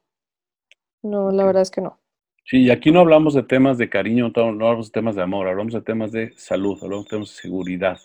no, 1.04 1.32
la 1.32 1.46
verdad 1.46 1.62
es 1.62 1.72
que 1.72 1.82
no. 1.82 2.00
Sí, 2.46 2.64
y 2.64 2.72
aquí 2.72 2.92
no 2.92 3.02
hablamos 3.02 3.36
de 3.36 3.44
temas 3.44 3.78
de 3.78 3.90
cariño, 3.90 4.32
no 4.36 4.44
hablamos 4.48 4.88
de 4.88 4.92
temas 4.94 5.16
de 5.16 5.22
amor, 5.22 5.48
hablamos 5.48 5.74
de 5.74 5.82
temas 5.82 6.12
de 6.12 6.34
salud, 6.38 6.80
hablamos 6.82 7.06
de 7.06 7.10
temas 7.12 7.30
de 7.30 7.36
seguridad. 7.36 8.00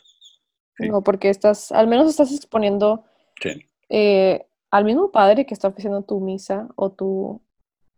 Sí. 0.76 0.88
No, 0.88 1.02
porque 1.02 1.30
estás, 1.30 1.72
al 1.72 1.86
menos 1.86 2.10
estás 2.10 2.34
exponiendo 2.34 3.04
Sí. 3.40 3.50
Eh, 3.88 4.46
al 4.70 4.84
mismo 4.84 5.10
padre 5.10 5.46
que 5.46 5.54
está 5.54 5.68
oficiando 5.68 6.02
tu 6.02 6.20
misa 6.20 6.68
o 6.76 6.90
tu 6.92 7.40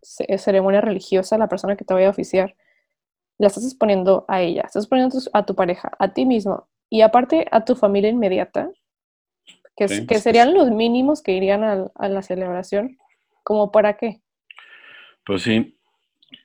ce- 0.03 0.39
ceremonia 0.39 0.81
religiosa, 0.81 1.39
la 1.39 1.49
persona 1.49 1.77
que 1.77 1.85
te 1.85 1.95
vaya 1.95 2.09
a 2.09 2.11
oficiar, 2.11 2.55
la 3.39 3.47
estás 3.47 3.65
exponiendo 3.65 4.25
a 4.29 4.41
ella, 4.43 4.63
estás 4.63 4.85
exponiendo 4.85 5.17
a 5.17 5.21
tu- 5.21 5.31
a 5.33 5.47
tu 5.47 5.55
pareja, 5.55 5.91
a 5.99 6.13
ti 6.13 6.27
mismo 6.27 6.69
y 6.91 7.01
aparte 7.03 7.47
a 7.51 7.65
tu 7.65 7.75
familia 7.77 8.11
inmediata, 8.11 8.71
que, 9.77 9.85
es- 9.85 9.97
Sí. 9.99 10.07
que 10.07 10.19
serían 10.21 10.55
los 10.55 10.71
mínimos 10.71 11.23
que 11.23 11.33
irían 11.33 11.63
a, 11.65 12.09
la 12.09 12.23
celebración, 12.23 12.99
¿como 13.45 13.71
para 13.71 13.97
qué? 13.97 14.21
Pues 15.25 15.43
sí, 15.43 15.75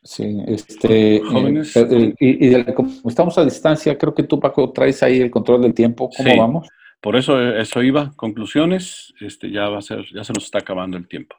Sí, 0.02 0.42
este, 0.48 1.18
eh, 1.18 1.22
Jóvenes. 1.26 1.76
eh, 1.76 2.14
y, 2.20 2.46
y 2.46 2.50
de 2.50 2.64
la- 2.64 2.74
como 2.76 2.90
estamos 3.06 3.38
a 3.38 3.44
distancia, 3.44 3.98
creo 3.98 4.14
que 4.14 4.24
tú, 4.24 4.40
Paco, 4.40 4.72
traes 4.72 5.02
ahí 5.04 5.20
el 5.20 5.30
control 5.32 5.62
del 5.62 5.74
tiempo. 5.74 6.10
¿Cómo 6.16 6.30
Sí. 6.30 6.38
vamos? 6.38 6.68
Por 7.04 7.16
eso 7.18 7.40
eh, 7.40 7.62
eso 7.62 7.84
iba. 7.84 8.14
Conclusiones, 8.16 9.14
este 9.20 9.52
ya 9.52 9.68
va 9.70 9.78
a 9.80 9.82
ser, 9.82 10.06
ya 10.14 10.24
se 10.24 10.34
nos 10.34 10.46
está 10.46 10.60
acabando 10.60 10.98
el 10.98 11.08
tiempo. 11.08 11.36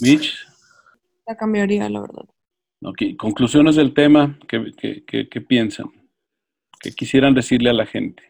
Mitch, 0.00 0.46
La 1.26 1.36
cambiaría, 1.36 1.88
la 1.90 2.00
verdad. 2.00 2.24
ok, 2.82 3.02
conclusiones 3.18 3.76
del 3.76 3.92
tema, 3.92 4.38
¿qué, 4.48 4.72
qué- 4.78 5.04
qué- 5.04 5.28
qué 5.28 5.40
piensan? 5.42 5.86
¿Qué 6.80 6.92
quisieran 6.92 7.34
decirle 7.34 7.68
a 7.68 7.74
la 7.74 7.84
gente? 7.84 8.22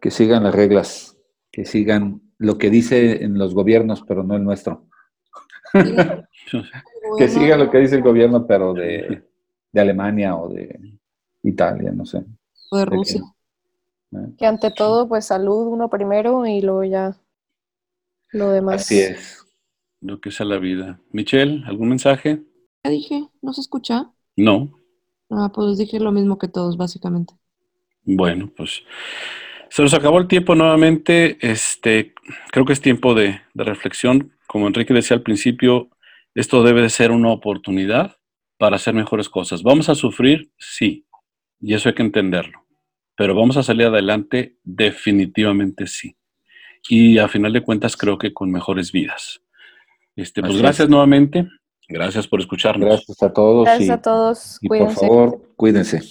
Que 0.00 0.10
sigan 0.10 0.44
las 0.44 0.54
reglas, 0.54 1.18
que 1.52 1.64
sigan 1.66 2.22
lo 2.38 2.56
que 2.56 2.70
dice 2.70 3.24
en 3.24 3.36
los 3.36 3.52
gobiernos, 3.52 4.02
pero 4.06 4.22
no 4.22 4.36
el 4.36 4.44
nuestro. 4.44 4.86
Que 7.18 7.28
siga 7.28 7.56
lo 7.56 7.70
que 7.70 7.78
dice 7.78 7.96
el 7.96 8.02
gobierno, 8.02 8.46
pero 8.46 8.72
de, 8.74 9.22
de 9.72 9.80
Alemania 9.80 10.34
o 10.36 10.48
de 10.48 10.98
Italia, 11.42 11.90
no 11.92 12.04
sé. 12.06 12.22
O 12.70 12.78
de 12.78 12.84
Rusia. 12.86 13.20
Que 13.20 13.26
ante 14.40 14.70
todo, 14.70 15.08
pues 15.08 15.26
salud 15.26 15.66
uno 15.66 15.88
primero 15.88 16.46
y 16.46 16.60
luego 16.60 16.84
ya 16.84 17.16
lo 18.32 18.50
demás. 18.50 18.82
Así 18.82 19.00
es. 19.00 19.44
Lo 20.00 20.20
que 20.20 20.28
es 20.28 20.40
a 20.40 20.44
la 20.44 20.58
vida. 20.58 21.00
Michelle, 21.10 21.64
¿algún 21.66 21.88
mensaje? 21.88 22.42
Ya 22.84 22.90
dije, 22.90 23.28
¿no 23.42 23.52
se 23.52 23.60
escucha? 23.60 24.12
No. 24.36 24.72
Ah, 25.30 25.50
pues 25.52 25.78
dije 25.78 25.98
lo 26.00 26.12
mismo 26.12 26.38
que 26.38 26.48
todos, 26.48 26.76
básicamente. 26.76 27.34
Bueno, 28.04 28.50
pues 28.56 28.82
se 29.68 29.82
nos 29.82 29.92
acabó 29.92 30.18
el 30.18 30.28
tiempo 30.28 30.54
nuevamente. 30.54 31.36
Este, 31.40 32.14
creo 32.50 32.64
que 32.64 32.72
es 32.72 32.80
tiempo 32.80 33.14
de, 33.14 33.40
de 33.52 33.64
reflexión. 33.64 34.32
Como 34.46 34.66
Enrique 34.66 34.94
decía 34.94 35.16
al 35.16 35.22
principio, 35.22 35.90
esto 36.34 36.62
debe 36.62 36.82
de 36.82 36.90
ser 36.90 37.10
una 37.10 37.30
oportunidad 37.30 38.16
para 38.58 38.76
hacer 38.76 38.94
mejores 38.94 39.28
cosas. 39.28 39.62
¿Vamos 39.62 39.88
a 39.88 39.94
sufrir? 39.94 40.50
Sí, 40.58 41.06
y 41.60 41.74
eso 41.74 41.88
hay 41.88 41.94
que 41.94 42.02
entenderlo. 42.02 42.67
Pero 43.18 43.34
vamos 43.34 43.56
a 43.56 43.64
salir 43.64 43.88
adelante, 43.88 44.58
definitivamente 44.62 45.88
sí. 45.88 46.16
Y 46.88 47.18
a 47.18 47.26
final 47.26 47.52
de 47.52 47.62
cuentas, 47.62 47.96
creo 47.96 48.16
que 48.16 48.32
con 48.32 48.52
mejores 48.52 48.92
vidas. 48.92 49.40
Este, 50.14 50.40
pues 50.40 50.50
Así 50.50 50.56
es. 50.58 50.62
gracias 50.62 50.88
nuevamente. 50.88 51.48
Gracias 51.88 52.28
por 52.28 52.40
escucharnos. 52.40 52.88
Gracias 52.88 53.20
a 53.24 53.32
todos. 53.32 53.64
Gracias 53.64 53.88
y, 53.88 53.90
a 53.90 54.00
todos, 54.00 54.58
y 54.60 54.68
por 54.68 54.78
cuídense. 54.78 55.00
favor, 55.00 55.52
cuídense. 55.56 56.02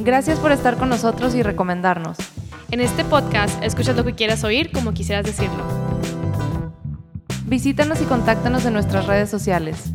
Gracias 0.00 0.38
por 0.38 0.52
estar 0.52 0.76
con 0.76 0.90
nosotros 0.90 1.34
y 1.34 1.42
recomendarnos. 1.42 2.18
En 2.70 2.82
este 2.82 3.02
podcast, 3.02 3.62
escucha 3.64 3.94
lo 3.94 4.04
que 4.04 4.14
quieras 4.14 4.44
oír 4.44 4.70
como 4.72 4.92
quisieras 4.92 5.24
decirlo. 5.24 5.64
Visítanos 7.46 8.02
y 8.02 8.04
contáctanos 8.04 8.66
en 8.66 8.74
nuestras 8.74 9.06
redes 9.06 9.30
sociales. 9.30 9.94